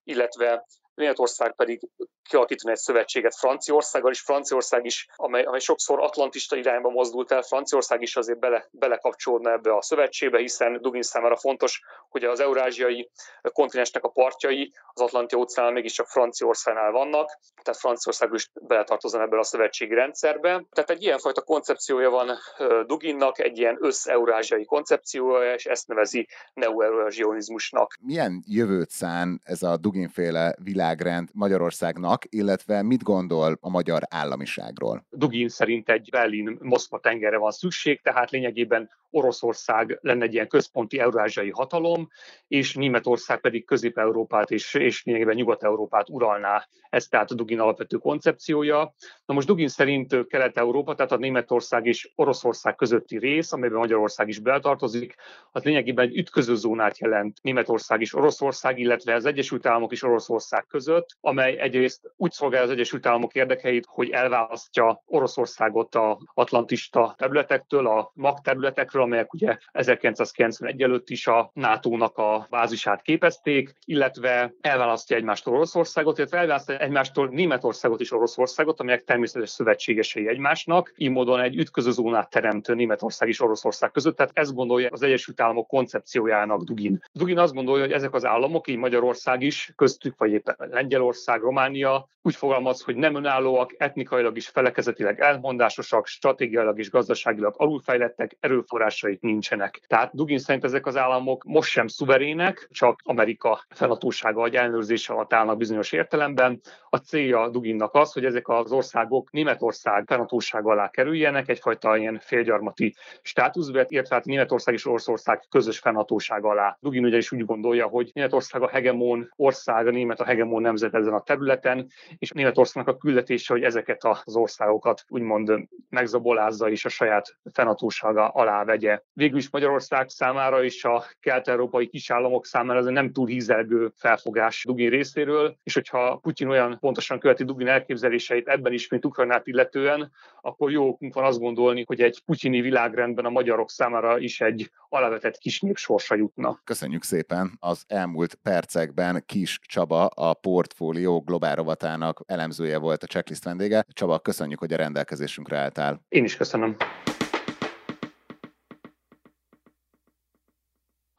illetve 0.04 0.66
Németország 1.00 1.56
pedig 1.56 1.90
kialakítani 2.30 2.72
egy 2.74 2.80
szövetséget 2.80 3.36
Franciaországgal, 3.36 4.12
és 4.12 4.22
Franciaország 4.22 4.86
is, 4.86 5.08
amely, 5.16 5.44
amely 5.44 5.60
sokszor 5.60 6.00
atlantista 6.00 6.56
irányba 6.56 6.90
mozdult 6.90 7.32
el, 7.32 7.42
Franciaország 7.42 8.02
is 8.02 8.16
azért 8.16 8.40
bele, 8.40 8.68
belekapcsolódna 8.72 9.52
ebbe 9.52 9.76
a 9.76 9.82
szövetségbe, 9.82 10.40
hiszen 10.40 10.82
Dugin 10.82 11.02
számára 11.02 11.36
fontos, 11.36 11.82
hogy 12.10 12.24
az 12.24 12.40
eurázsiai 12.40 13.10
kontinensnek 13.42 14.04
a 14.04 14.10
partjai 14.10 14.74
az 14.94 15.02
Atlanti 15.02 15.36
óceán 15.36 15.74
mégiscsak 15.74 16.08
Franciaországnál 16.08 16.92
vannak, 16.92 17.40
tehát 17.64 17.80
Franciaország 17.80 18.34
is 18.34 18.52
beletartozna 18.62 19.22
ebbe 19.22 19.40
a 19.40 19.44
szövetségi 19.44 19.94
rendszerbe. 19.94 20.64
Tehát 20.72 20.90
egy 20.90 21.04
ilyenfajta 21.04 21.42
koncepciója 21.42 22.10
van 22.10 22.38
Duginnak, 22.86 23.40
egy 23.40 23.58
ilyen 23.58 23.78
összeurázsiai 23.80 24.66
koncepciója, 24.66 25.54
és 25.54 25.66
ezt 25.66 25.88
nevezi 25.88 26.28
neo-eurázsionizmusnak. 26.54 27.98
Milyen 28.02 28.44
jövőt 28.48 28.90
szán 28.90 29.42
ez 29.44 29.64
a 29.64 29.78
Dugin-féle 29.78 30.56
világrend 30.90 31.30
Magyarországnak, 31.34 32.26
illetve 32.30 32.82
mit 32.82 33.04
gondol 33.04 33.58
a 33.62 33.70
magyar 33.70 34.02
államiságról? 34.10 35.06
Dugin 35.10 35.50
szerint 35.50 35.90
egy 35.90 36.10
Berlin-Moszkva 36.12 37.00
tengerre 37.00 37.38
van 37.38 37.52
szükség, 37.52 38.02
tehát 38.02 38.30
lényegében 38.30 38.90
Oroszország 39.12 39.98
lenne 40.02 40.24
egy 40.24 40.34
ilyen 40.34 40.48
központi 40.48 41.00
eurázsiai 41.00 41.50
hatalom, 41.50 42.10
és 42.48 42.74
Németország 42.74 43.40
pedig 43.42 43.66
Közép-Európát 43.66 44.52
és, 44.52 44.74
és 44.74 45.04
lényegében 45.04 45.36
Nyugat-Európát 45.36 46.10
uralná. 46.10 46.68
Ez 46.90 47.08
tehát 47.08 47.32
a 47.32 47.36
Dugin 47.36 47.60
alapvető 47.60 47.98
koncepciója. 47.98 48.94
Na 49.26 49.34
most 49.34 49.48
Dugin 49.48 49.68
szerint 49.68 50.28
Kelet-Európa, 50.28 50.96
tehát 50.96 51.12
a 51.12 51.18
Németország 51.18 51.86
és 51.86 52.12
Oroszország 52.16 52.76
közötti 52.76 53.18
rész, 53.18 53.52
amelyben 53.52 53.80
Magyarország 53.80 54.28
is 54.28 54.40
beltartozik, 54.40 55.16
az 55.52 55.64
lényegében 55.64 56.06
egy 56.06 56.18
ütköző 56.18 56.56
zónát 56.56 56.98
jelent 56.98 57.38
Németország 57.42 58.02
és 58.02 58.16
Oroszország, 58.16 58.80
illetve 58.80 59.14
az 59.14 59.26
Egyesült 59.26 59.66
Államok 59.66 59.92
és 59.92 60.04
Oroszország 60.04 60.66
között, 60.68 61.08
amely 61.22 61.60
egyrészt 61.60 62.14
úgy 62.16 62.32
szolgálja 62.32 62.66
az 62.66 62.72
Egyesült 62.72 63.06
Államok 63.06 63.34
érdekeit, 63.36 63.86
hogy 63.88 64.10
elválasztja 64.10 65.04
Oroszországot 65.06 65.96
a 65.96 66.20
atlantista 66.34 67.14
területektől, 67.18 67.88
a 67.88 68.12
magterületekről, 68.14 68.99
területekről, 69.00 69.04
amelyek 69.04 69.34
ugye 69.34 69.58
1991 69.72 70.82
előtt 70.82 71.10
is 71.10 71.28
a 71.28 71.52
NATO-nak 71.54 72.18
a 72.18 72.48
bázisát 72.50 73.02
képezték, 73.02 73.76
illetve 73.86 74.54
elválasztja 74.62 75.16
egymástól 75.16 75.56
Oroszországot, 75.56 76.18
illetve 76.18 76.38
elválasztja 76.38 76.78
egymástól 76.78 77.28
Németországot 77.28 78.00
és 78.00 78.12
Oroszországot, 78.12 78.80
amelyek 78.80 79.04
természetes 79.04 79.50
szövetségesei 79.50 80.28
egymásnak. 80.28 80.94
Így 80.96 81.10
módon 81.10 81.40
egy 81.40 81.56
ütköző 81.56 81.92
zónát 81.92 82.30
teremt 82.30 82.68
Németország 82.68 83.28
és 83.30 83.42
Oroszország 83.42 83.92
között. 83.92 84.16
Tehát 84.16 84.32
ezt 84.34 84.54
gondolja 84.54 84.90
az 84.92 85.02
Egyesült 85.02 85.42
Államok 85.42 85.68
koncepciójának 85.68 86.64
Dugin. 86.64 87.00
Dugin 87.12 87.38
azt 87.38 87.54
gondolja, 87.54 87.84
hogy 87.84 87.94
ezek 87.94 88.14
az 88.14 88.26
államok, 88.26 88.68
így 88.68 88.78
Magyarország 88.78 89.42
is, 89.42 89.72
köztük, 89.76 90.14
vagy 90.18 90.32
éppen 90.32 90.56
Lengyelország, 90.58 91.42
Románia, 91.42 92.08
úgy 92.22 92.36
fogalmaz, 92.36 92.82
hogy 92.82 92.96
nem 92.96 93.16
önállóak, 93.16 93.76
etnikailag 93.78 94.38
is 94.38 94.48
felekezetileg 94.48 95.20
elmondásosak, 95.20 96.08
stratégiailag 96.08 96.80
és 96.80 96.90
gazdaságilag 96.90 97.54
alulfejlettek, 97.58 98.38
erőforrás 98.40 98.89
forrásait 98.90 99.22
nincsenek. 99.22 99.82
Tehát 99.88 100.14
Dugin 100.14 100.38
szerint 100.38 100.64
ezek 100.64 100.86
az 100.86 100.98
államok 100.98 101.44
most 101.44 101.70
sem 101.70 101.88
szuverének, 101.88 102.68
csak 102.72 103.00
Amerika 103.04 103.66
felatósága 103.70 104.40
vagy 104.40 104.56
ellenőrzése 104.56 105.14
alatt 105.14 105.34
állnak 105.34 105.58
bizonyos 105.58 105.92
értelemben. 105.92 106.62
A 106.90 106.98
célja 106.98 107.50
Duginnak 107.50 107.94
az, 107.94 108.14
hogy 108.14 108.26
ezek 108.26 108.48
az 108.48 108.72
országok 108.72 109.32
Németország 109.32 110.04
felatósága 110.08 110.72
alá 110.72 110.90
kerüljenek, 110.90 111.50
egyfajta 111.50 111.98
ilyen 111.98 112.20
félgyarmati 112.22 112.96
státuszba, 113.22 113.84
illetve 113.88 114.16
hát 114.16 114.26
Németország 114.26 114.74
és 114.74 114.86
Oroszország 114.86 115.44
közös 115.50 115.80
fennhatósága 115.80 116.50
alá. 116.50 116.78
Dugin 116.82 117.06
ugye 117.06 117.18
is 117.18 117.32
úgy 117.32 117.46
gondolja, 117.46 117.88
hogy 117.88 118.10
Németország 118.14 118.62
a 118.62 118.70
hegemon 118.70 119.32
ország, 119.36 119.88
a 119.88 119.92
német 119.92 120.20
a 120.20 120.26
hegemon 120.26 120.62
nemzet 120.62 120.94
ezen 120.94 121.14
a 121.14 121.22
területen, 121.22 121.88
és 122.18 122.32
Németországnak 122.32 122.96
a 122.96 122.98
küldetése, 122.98 123.54
hogy 123.54 123.64
ezeket 123.64 124.04
az 124.04 124.36
országokat 124.36 125.04
úgymond 125.08 125.52
megzabolázza 125.90 126.70
és 126.70 126.86
a 126.86 126.90
saját 126.90 127.38
fennhatósága 127.54 128.28
alá 128.28 128.64
vegye 128.64 128.79
megye. 128.80 129.02
Végül 129.14 129.38
is 129.38 129.50
Magyarország 129.50 130.10
számára 130.10 130.64
és 130.64 130.84
a 130.84 131.06
kelet-európai 131.20 131.88
kisállamok 131.88 132.46
számára 132.46 132.80
ez 132.80 132.86
nem 132.86 133.12
túl 133.12 133.28
hízelgő 133.28 133.92
felfogás 133.96 134.64
Dugin 134.68 134.90
részéről, 134.90 135.58
és 135.64 135.74
hogyha 135.74 136.16
Putyin 136.16 136.48
olyan 136.48 136.78
pontosan 136.80 137.20
követi 137.20 137.44
Dugin 137.44 137.68
elképzeléseit 137.68 138.48
ebben 138.48 138.74
is, 138.74 138.90
mint 138.90 139.06
Ukrajnát 139.06 139.48
illetően, 139.48 140.12
akkor 140.42 140.72
jó 140.72 140.88
okunk 140.88 141.14
van 141.14 141.24
azt 141.24 141.40
gondolni, 141.40 141.84
hogy 141.88 142.02
egy 142.02 142.22
putyini 142.26 142.62
világrendben 142.62 143.26
a 143.26 143.30
magyarok 143.30 143.70
számára 143.70 144.20
is 144.20 144.42
egy 144.42 144.72
alavetett 144.90 145.38
kis 145.38 145.62
sorsa 145.74 146.16
jutna. 146.16 146.60
Köszönjük 146.64 147.04
szépen! 147.04 147.58
Az 147.60 147.84
elmúlt 147.88 148.36
percekben 148.36 149.24
Kis 149.26 149.60
Csaba, 149.62 150.06
a 150.06 150.34
portfólió 150.34 151.22
globál 151.22 151.56
rovatának 151.56 152.24
elemzője 152.26 152.78
volt 152.78 153.04
a 153.04 153.08
checklist 153.08 153.44
vendége. 153.44 153.86
Csaba, 153.94 154.20
köszönjük, 154.20 154.60
hogy 154.60 154.74
a 154.74 154.78
rendelkezésünkre 154.78 155.58
álltál. 155.58 156.02
Én 156.10 156.24
is 156.24 156.38
köszönöm. 156.38 156.76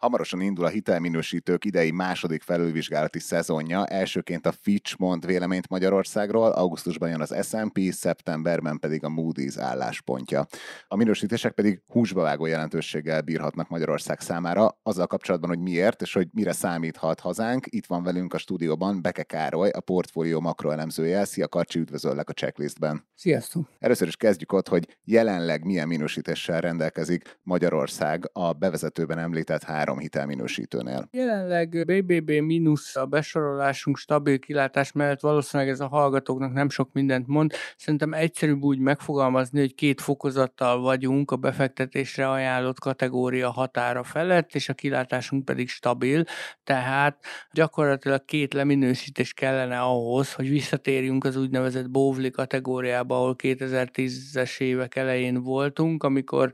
Hamarosan 0.00 0.40
indul 0.40 0.64
a 0.64 0.68
hitelminősítők 0.68 1.64
idei 1.64 1.90
második 1.90 2.42
felülvizsgálati 2.42 3.18
szezonja. 3.18 3.86
Elsőként 3.86 4.46
a 4.46 4.52
Fitch 4.52 4.94
mond 4.98 5.26
véleményt 5.26 5.68
Magyarországról, 5.68 6.50
augusztusban 6.50 7.08
jön 7.08 7.20
az 7.20 7.34
S&P, 7.48 7.92
szeptemberben 7.92 8.78
pedig 8.78 9.04
a 9.04 9.08
Moody's 9.08 9.54
álláspontja. 9.58 10.46
A 10.88 10.96
minősítések 10.96 11.52
pedig 11.52 11.82
húsba 11.86 12.22
vágó 12.22 12.46
jelentőséggel 12.46 13.20
bírhatnak 13.20 13.68
Magyarország 13.68 14.20
számára, 14.20 14.78
azzal 14.82 15.06
kapcsolatban, 15.06 15.50
hogy 15.50 15.58
miért 15.58 16.02
és 16.02 16.12
hogy 16.12 16.28
mire 16.32 16.52
számíthat 16.52 17.20
hazánk. 17.20 17.66
Itt 17.68 17.86
van 17.86 18.02
velünk 18.02 18.34
a 18.34 18.38
stúdióban 18.38 19.02
Beke 19.02 19.22
Károly, 19.22 19.70
a 19.70 19.80
portfólió 19.80 20.40
makroelemzője. 20.40 21.24
Szia 21.24 21.48
Karcsi, 21.48 21.78
üdvözöllek 21.78 22.28
a 22.28 22.32
checklistben. 22.32 23.08
Sziasztok! 23.14 23.68
Először 23.78 24.08
is 24.08 24.16
kezdjük 24.16 24.52
ott, 24.52 24.68
hogy 24.68 24.98
jelenleg 25.04 25.64
milyen 25.64 25.88
minősítéssel 25.88 26.60
rendelkezik 26.60 27.38
Magyarország 27.42 28.30
a 28.32 28.52
bevezetőben 28.52 29.18
említett 29.18 29.62
három 29.62 29.89
három 29.90 29.98
hitelminősítőnél. 29.98 31.08
Jelenleg 31.10 31.84
BBB 31.86 32.30
mínusz 32.30 32.96
a 32.96 33.06
besorolásunk 33.06 33.96
stabil 33.96 34.38
kilátás 34.38 34.92
mellett 34.92 35.20
valószínűleg 35.20 35.72
ez 35.72 35.80
a 35.80 35.88
hallgatóknak 35.88 36.52
nem 36.52 36.68
sok 36.68 36.92
mindent 36.92 37.26
mond. 37.26 37.52
Szerintem 37.76 38.12
egyszerűbb 38.12 38.62
úgy 38.62 38.78
megfogalmazni, 38.78 39.60
hogy 39.60 39.74
két 39.74 40.00
fokozattal 40.00 40.80
vagyunk 40.80 41.30
a 41.30 41.36
befektetésre 41.36 42.30
ajánlott 42.30 42.78
kategória 42.78 43.50
határa 43.50 44.02
felett, 44.02 44.54
és 44.54 44.68
a 44.68 44.74
kilátásunk 44.74 45.44
pedig 45.44 45.68
stabil, 45.68 46.24
tehát 46.64 47.24
gyakorlatilag 47.52 48.24
két 48.24 48.54
leminősítés 48.54 49.32
kellene 49.32 49.80
ahhoz, 49.80 50.32
hogy 50.32 50.48
visszatérjünk 50.48 51.24
az 51.24 51.36
úgynevezett 51.36 51.90
Bóvli 51.90 52.30
kategóriába, 52.30 53.16
ahol 53.16 53.36
2010-es 53.38 54.60
évek 54.60 54.96
elején 54.96 55.42
voltunk, 55.42 56.02
amikor 56.02 56.52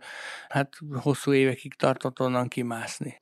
hát 0.49 0.79
hosszú 0.95 1.33
évekig 1.33 1.75
tartott 1.75 2.21
onnan 2.21 2.49
kimászni. 2.49 3.21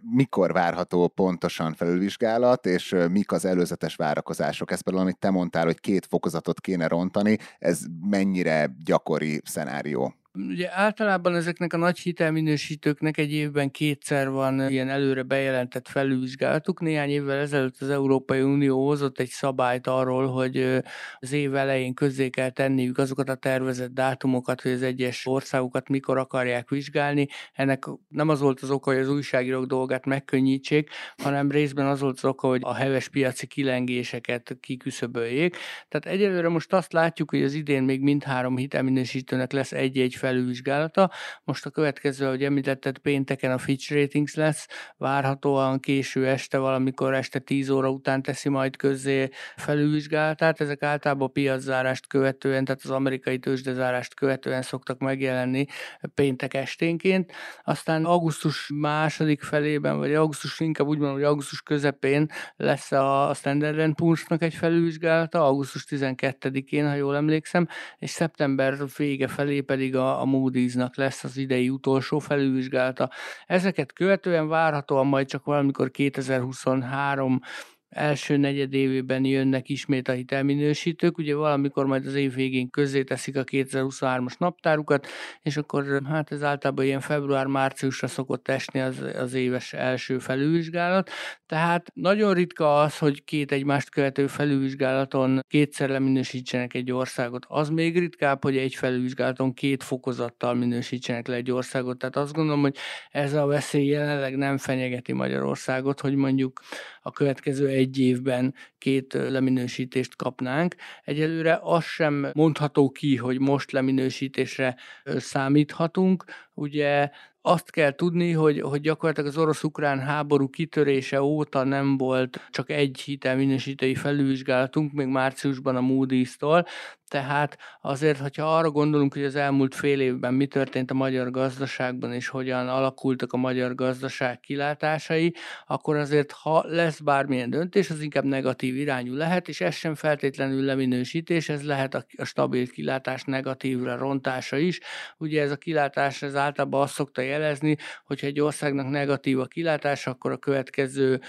Mikor 0.00 0.52
várható 0.52 1.08
pontosan 1.08 1.74
felülvizsgálat, 1.74 2.66
és 2.66 2.96
mik 3.10 3.32
az 3.32 3.44
előzetes 3.44 3.94
várakozások? 3.94 4.70
Ez 4.70 4.80
például, 4.80 5.04
amit 5.04 5.18
te 5.18 5.30
mondtál, 5.30 5.64
hogy 5.64 5.80
két 5.80 6.06
fokozatot 6.06 6.60
kéne 6.60 6.88
rontani, 6.88 7.38
ez 7.58 7.80
mennyire 8.00 8.70
gyakori 8.84 9.40
szenárió? 9.44 10.14
Ugye 10.46 10.68
általában 10.72 11.34
ezeknek 11.34 11.72
a 11.72 11.76
nagy 11.76 11.98
hitelminősítőknek 11.98 13.16
egy 13.16 13.32
évben 13.32 13.70
kétszer 13.70 14.30
van 14.30 14.70
ilyen 14.70 14.88
előre 14.88 15.22
bejelentett 15.22 15.88
felülvizsgálatuk. 15.88 16.80
Néhány 16.80 17.10
évvel 17.10 17.38
ezelőtt 17.38 17.80
az 17.80 17.90
Európai 17.90 18.40
Unió 18.40 18.86
hozott 18.86 19.18
egy 19.18 19.28
szabályt 19.28 19.86
arról, 19.86 20.26
hogy 20.26 20.80
az 21.18 21.32
év 21.32 21.54
elején 21.54 21.94
közzé 21.94 22.28
kell 22.28 22.50
tenniük 22.50 22.98
azokat 22.98 23.28
a 23.28 23.34
tervezett 23.34 23.90
dátumokat, 23.90 24.60
hogy 24.60 24.70
az 24.70 24.82
egyes 24.82 25.26
országokat 25.26 25.88
mikor 25.88 26.18
akarják 26.18 26.68
vizsgálni. 26.68 27.26
Ennek 27.52 27.84
nem 28.08 28.28
az 28.28 28.40
volt 28.40 28.60
az 28.60 28.70
oka, 28.70 28.90
hogy 28.90 29.00
az 29.00 29.10
újságírók 29.10 29.66
dolgát 29.66 30.04
megkönnyítsék, 30.04 30.90
hanem 31.22 31.50
részben 31.50 31.86
az 31.86 32.00
volt 32.00 32.16
az 32.16 32.24
oka, 32.24 32.48
hogy 32.48 32.60
a 32.64 32.74
heves 32.74 33.08
piaci 33.08 33.46
kilengéseket 33.46 34.56
kiküszöböljék. 34.60 35.56
Tehát 35.88 36.18
egyelőre 36.18 36.48
most 36.48 36.72
azt 36.72 36.92
látjuk, 36.92 37.30
hogy 37.30 37.42
az 37.42 37.54
idén 37.54 37.82
még 37.82 38.00
mindhárom 38.00 38.56
hitelminősítőnek 38.56 39.52
lesz 39.52 39.72
egy-egy 39.72 40.14
felülvizsgálata. 40.28 41.10
Most 41.44 41.66
a 41.66 41.70
következő, 41.70 42.26
ahogy 42.26 42.44
említetted, 42.44 42.98
pénteken 42.98 43.52
a 43.52 43.58
Fitch 43.58 43.92
Ratings 43.92 44.34
lesz, 44.34 44.66
várhatóan 44.96 45.80
késő 45.80 46.26
este, 46.26 46.58
valamikor 46.58 47.14
este 47.14 47.38
10 47.38 47.70
óra 47.70 47.90
után 47.90 48.22
teszi 48.22 48.48
majd 48.48 48.76
közzé 48.76 49.28
felülvizsgálatát. 49.56 50.60
Ezek 50.60 50.82
általában 50.82 51.32
piaczárást 51.32 52.06
követően, 52.06 52.64
tehát 52.64 52.80
az 52.84 52.90
amerikai 52.90 53.38
tőzsdezárást 53.38 54.14
követően 54.14 54.62
szoktak 54.62 54.98
megjelenni 54.98 55.66
péntek 56.14 56.54
esténként. 56.54 57.32
Aztán 57.64 58.04
augusztus 58.04 58.70
második 58.74 59.42
felében, 59.42 59.98
vagy 59.98 60.14
augusztus, 60.14 60.60
inkább 60.60 60.86
úgy 60.86 60.98
mondom, 60.98 61.16
hogy 61.16 61.24
augusztus 61.24 61.62
közepén 61.62 62.30
lesz 62.56 62.92
a 62.92 63.32
Standard 63.34 63.92
Poor's-nak 64.02 64.42
egy 64.42 64.54
felülvizsgálata, 64.54 65.44
augusztus 65.44 65.86
12-én, 65.88 66.88
ha 66.88 66.94
jól 66.94 67.16
emlékszem, 67.16 67.68
és 67.98 68.10
szeptember 68.10 68.76
vége 68.96 69.28
felé 69.28 69.60
pedig 69.60 69.96
a 69.96 70.17
a 70.20 70.24
Moody's-nak 70.24 70.96
lesz 70.96 71.24
az 71.24 71.36
idei 71.36 71.68
utolsó 71.68 72.18
felülvizsgálata. 72.18 73.10
Ezeket 73.46 73.92
követően 73.92 74.48
várhatóan 74.48 75.06
majd 75.06 75.26
csak 75.26 75.44
valamikor 75.44 75.90
2023 75.90 77.40
első 77.88 78.36
negyedévében 78.36 79.24
jönnek 79.24 79.68
ismét 79.68 80.08
a 80.08 80.12
hitelminősítők, 80.12 81.18
ugye 81.18 81.34
valamikor 81.34 81.86
majd 81.86 82.06
az 82.06 82.14
év 82.14 82.34
végén 82.34 82.70
közzé 82.70 83.02
teszik 83.02 83.36
a 83.36 83.44
2023-as 83.44 84.38
naptárukat, 84.38 85.06
és 85.42 85.56
akkor 85.56 86.02
hát 86.08 86.32
ez 86.32 86.42
általában 86.42 86.84
ilyen 86.84 87.00
február-márciusra 87.00 88.06
szokott 88.06 88.48
esni 88.48 88.80
az, 88.80 89.04
az 89.18 89.34
éves 89.34 89.72
első 89.72 90.18
felülvizsgálat, 90.18 91.10
tehát 91.46 91.90
nagyon 91.94 92.34
ritka 92.34 92.80
az, 92.80 92.98
hogy 92.98 93.24
két 93.24 93.52
egymást 93.52 93.90
követő 93.90 94.26
felülvizsgálaton 94.26 95.40
kétszer 95.48 95.88
leminősítsenek 95.88 96.74
egy 96.74 96.92
országot. 96.92 97.46
Az 97.48 97.68
még 97.68 97.98
ritkább, 97.98 98.42
hogy 98.42 98.56
egy 98.56 98.74
felülvizsgálaton 98.74 99.54
két 99.54 99.82
fokozattal 99.82 100.54
minősítsenek 100.54 101.26
le 101.26 101.34
egy 101.34 101.50
országot. 101.50 101.98
Tehát 101.98 102.16
azt 102.16 102.32
gondolom, 102.32 102.60
hogy 102.60 102.76
ez 103.10 103.32
a 103.32 103.46
veszély 103.46 103.86
jelenleg 103.86 104.36
nem 104.36 104.58
fenyegeti 104.58 105.12
Magyarországot, 105.12 106.00
hogy 106.00 106.14
mondjuk 106.14 106.60
a 107.08 107.10
következő 107.10 107.66
egy 107.68 107.98
évben 107.98 108.54
két 108.78 109.12
leminősítést 109.12 110.16
kapnánk. 110.16 110.74
Egyelőre 111.04 111.58
az 111.62 111.84
sem 111.84 112.30
mondható 112.34 112.90
ki, 112.90 113.16
hogy 113.16 113.40
most 113.40 113.72
leminősítésre 113.72 114.76
számíthatunk. 115.04 116.24
Ugye 116.54 117.10
azt 117.48 117.70
kell 117.70 117.90
tudni, 117.94 118.32
hogy, 118.32 118.60
hogy 118.60 118.80
gyakorlatilag 118.80 119.28
az 119.30 119.38
orosz-ukrán 119.38 120.00
háború 120.00 120.48
kitörése 120.48 121.22
óta 121.22 121.64
nem 121.64 121.96
volt 121.96 122.40
csak 122.50 122.70
egy 122.70 123.00
hitelminősítői 123.00 123.94
felülvizsgálatunk, 123.94 124.92
még 124.92 125.06
márciusban 125.06 125.76
a 125.76 125.80
Moody's-tól, 125.80 126.66
tehát 127.08 127.58
azért, 127.80 128.18
hogyha 128.18 128.56
arra 128.56 128.70
gondolunk, 128.70 129.12
hogy 129.12 129.24
az 129.24 129.34
elmúlt 129.34 129.74
fél 129.74 130.00
évben 130.00 130.34
mi 130.34 130.46
történt 130.46 130.90
a 130.90 130.94
magyar 130.94 131.30
gazdaságban, 131.30 132.12
és 132.12 132.28
hogyan 132.28 132.68
alakultak 132.68 133.32
a 133.32 133.36
magyar 133.36 133.74
gazdaság 133.74 134.40
kilátásai, 134.40 135.34
akkor 135.66 135.96
azért, 135.96 136.32
ha 136.32 136.64
lesz 136.66 137.00
bármilyen 137.00 137.50
döntés, 137.50 137.90
az 137.90 138.00
inkább 138.00 138.24
negatív 138.24 138.76
irányú 138.76 139.14
lehet, 139.14 139.48
és 139.48 139.60
ez 139.60 139.74
sem 139.74 139.94
feltétlenül 139.94 140.64
leminősítés, 140.64 141.48
ez 141.48 141.62
lehet 141.62 141.94
a, 141.94 142.04
stabil 142.24 142.68
kilátás 142.68 143.24
negatívra 143.24 143.96
rontása 143.96 144.56
is. 144.56 144.80
Ugye 145.18 145.42
ez 145.42 145.50
a 145.50 145.56
kilátás 145.56 146.22
ez 146.22 146.34
általában 146.34 146.80
azt 146.80 146.94
szokta 146.94 147.22
jelezni, 147.38 147.76
hogyha 148.04 148.26
egy 148.26 148.40
országnak 148.40 148.88
negatív 148.88 149.40
a 149.40 149.46
kilátás, 149.46 150.06
akkor 150.06 150.32
a 150.32 150.36
következő 150.36 151.20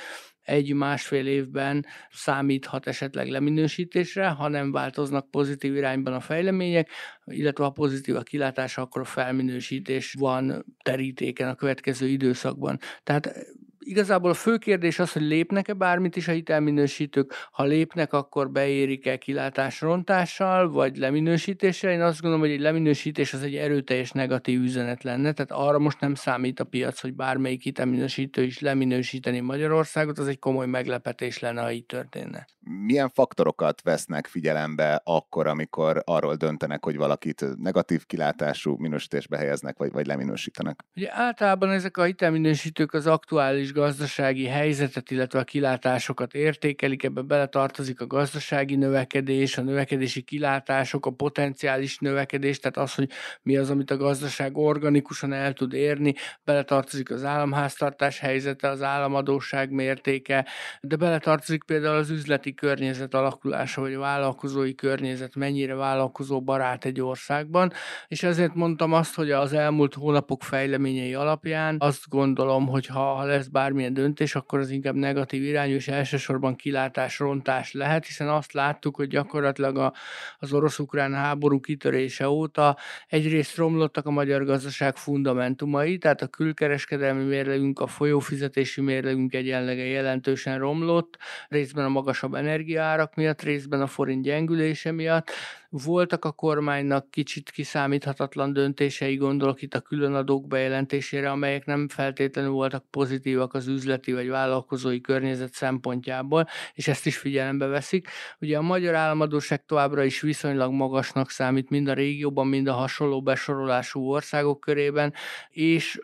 egy-másfél 0.42 1.28
évben 1.28 1.86
számíthat 2.12 2.88
esetleg 2.88 3.28
leminősítésre, 3.28 4.28
ha 4.28 4.48
nem 4.48 4.72
változnak 4.72 5.32
pozitív 5.32 5.76
irányban 5.76 6.14
a 6.14 6.20
fejlemények, 6.20 6.90
illetve 7.26 7.64
ha 7.64 7.70
pozitív 7.70 8.16
a 8.16 8.22
kilátása, 8.22 8.82
akkor 8.82 9.02
a 9.02 9.06
felminősítés 9.06 10.16
van 10.20 10.66
terítéken 10.84 11.50
a 11.50 11.56
következő 11.56 12.08
időszakban. 12.08 12.80
Tehát 13.04 13.34
igazából 13.80 14.30
a 14.30 14.34
fő 14.34 14.58
kérdés 14.58 15.00
az, 15.00 15.12
hogy 15.12 15.22
lépnek-e 15.22 15.74
bármit 15.74 16.16
is 16.16 16.28
a 16.28 16.32
hitelminősítők, 16.32 17.34
ha 17.52 17.64
lépnek, 17.64 18.14
akkor 18.14 18.52
beérik-e 18.52 19.18
kilátásrontással, 19.18 20.70
vagy 20.70 20.98
leminősítéssel. 20.98 21.92
Én 21.92 22.02
azt 22.02 22.22
gondolom, 22.22 22.46
hogy 22.46 22.54
egy 22.54 22.62
leminősítés 22.62 23.34
az 23.34 23.44
egy 23.44 23.56
erőteljes 23.56 24.12
negatív 24.12 24.62
üzenet 24.62 25.04
lenne, 25.04 25.32
tehát 25.32 25.52
arra 25.52 25.80
most 25.80 26.00
nem 26.00 26.16
számít 26.16 26.60
a 26.60 26.64
piac, 26.64 27.00
hogy 27.00 27.14
bármelyik 27.14 27.62
hitelminősítő 27.62 28.44
is 28.44 28.60
leminősíteni 28.60 29.40
Magyarországot, 29.40 30.18
az 30.18 30.28
egy 30.28 30.40
komoly 30.40 30.68
meglepetés 30.68 31.40
lenne, 31.40 31.62
ha 31.62 31.72
így 31.72 31.86
történne. 31.86 32.48
Milyen 32.86 33.10
faktorokat 33.10 33.82
vesznek 33.82 34.28
figyelembe 34.28 35.02
akkor, 35.04 35.48
amikor 35.48 36.02
arról 36.06 36.36
döntenek, 36.36 36.84
hogy 36.84 36.96
valakit 36.96 37.46
negatív 37.58 38.06
kilátású 38.06 38.76
minősítésbe 38.78 39.38
helyeznek, 39.38 39.78
vagy, 39.78 39.92
vagy 39.92 40.06
leminősítenek? 40.06 40.80
Ugye 40.96 41.10
általában 41.12 41.70
ezek 41.70 41.98
a 41.98 42.04
hitelminősítők 42.04 42.94
az 42.94 43.08
aktuális 43.08 43.69
gazdasági 43.72 44.46
helyzetet, 44.46 45.12
illetve 45.12 45.40
a 45.40 45.44
kilátásokat 45.44 46.34
értékelik, 46.34 47.04
ebbe 47.04 47.22
beletartozik 47.22 48.02
a 48.02 48.08
gazdasági 48.08 48.76
növekedés, 48.76 49.58
a 49.58 49.62
növekedési 49.62 50.22
kilátások, 50.22 51.06
a 51.06 51.12
potenciális 51.12 51.98
növekedés, 51.98 52.60
tehát 52.60 52.78
az, 52.78 52.96
hogy 52.96 53.10
mi 53.42 53.58
az, 53.58 53.70
amit 53.70 53.92
a 53.92 53.98
gazdaság 53.98 54.58
organikusan 54.58 55.34
el 55.34 55.54
tud 55.54 55.74
érni, 55.74 56.14
beletartozik 56.44 57.12
az 57.12 57.24
államháztartás 57.24 58.20
helyzete, 58.20 58.70
az 58.70 58.82
államadóság 58.82 59.72
mértéke, 59.72 60.46
de 60.82 60.96
beletartozik 60.96 61.64
például 61.64 61.98
az 61.98 62.10
üzleti 62.10 62.54
környezet 62.54 63.14
alakulása, 63.14 63.82
vagy 63.82 63.94
a 63.94 64.00
vállalkozói 64.00 64.76
környezet 64.76 65.36
mennyire 65.36 65.76
vállalkozó 65.76 66.42
barát 66.42 66.86
egy 66.86 67.02
országban, 67.02 67.72
és 68.08 68.24
ezért 68.24 68.54
mondtam 68.54 68.94
azt, 68.94 69.16
hogy 69.16 69.32
az 69.32 69.54
elmúlt 69.54 69.94
hónapok 69.94 70.44
fejleményei 70.44 71.14
alapján 71.14 71.76
azt 71.80 72.10
gondolom, 72.10 72.68
hogy 72.68 72.86
ha, 72.86 73.14
ha 73.14 73.24
lesz 73.24 73.48
bármilyen 73.60 73.94
döntés, 73.94 74.36
akkor 74.36 74.60
az 74.60 74.70
inkább 74.70 74.96
negatív 74.96 75.44
irányú, 75.44 75.74
és 75.74 75.88
elsősorban 75.88 76.56
kilátás, 76.56 77.20
rontás 77.20 77.74
lehet, 77.74 78.06
hiszen 78.06 78.28
azt 78.30 78.54
láttuk, 78.54 78.96
hogy 78.96 79.08
gyakorlatilag 79.08 79.78
a, 79.78 79.94
az 80.40 80.54
orosz-ukrán 80.54 81.14
háború 81.14 81.60
kitörése 81.60 82.30
óta 82.30 82.78
egyrészt 83.08 83.56
romlottak 83.56 84.06
a 84.06 84.12
magyar 84.12 84.44
gazdaság 84.46 84.96
fundamentumai, 84.96 85.98
tehát 85.98 86.22
a 86.22 86.28
külkereskedelmi 86.28 87.24
mérlegünk, 87.24 87.80
a 87.80 87.88
folyófizetési 87.88 88.82
mérlegünk 88.82 89.34
egyenlege 89.34 89.84
jelentősen 89.84 90.60
romlott, 90.60 91.18
részben 91.50 91.86
a 91.86 91.90
magasabb 91.90 92.34
energiaárak 92.34 93.16
miatt, 93.16 93.42
részben 93.42 93.82
a 93.82 93.88
forint 93.88 94.24
gyengülése 94.24 94.92
miatt, 94.92 95.32
voltak 95.70 96.26
a 96.26 96.32
kormánynak 96.32 97.12
kicsit 97.12 97.50
kiszámíthatatlan 97.50 98.54
döntései, 98.54 99.16
gondolok 99.16 99.62
itt 99.62 99.74
a 99.74 99.80
különadók 99.80 100.48
bejelentésére, 100.48 101.32
amelyek 101.32 101.66
nem 101.66 101.88
feltétlenül 101.88 102.52
voltak 102.52 102.86
pozitívak 102.90 103.54
az 103.54 103.68
üzleti 103.68 104.14
vagy 104.14 104.28
vállalkozói 104.28 105.02
környezet 105.02 105.54
szempontjából, 105.54 106.48
és 106.74 106.88
ezt 106.88 107.06
is 107.06 107.18
figyelembe 107.18 107.66
veszik. 107.66 108.08
Ugye 108.40 108.58
a 108.58 108.62
magyar 108.62 108.96
államadóság 108.96 109.66
továbbra 109.66 110.04
is 110.04 110.22
viszonylag 110.22 110.72
magasnak 110.72 111.30
számít 111.30 111.70
mind 111.70 111.88
a 111.88 111.94
régióban, 111.94 112.48
mind 112.48 112.68
a 112.68 112.74
hasonló 112.74 113.22
besorolású 113.22 114.10
országok 114.10 114.60
körében, 114.60 115.14
és 115.50 116.00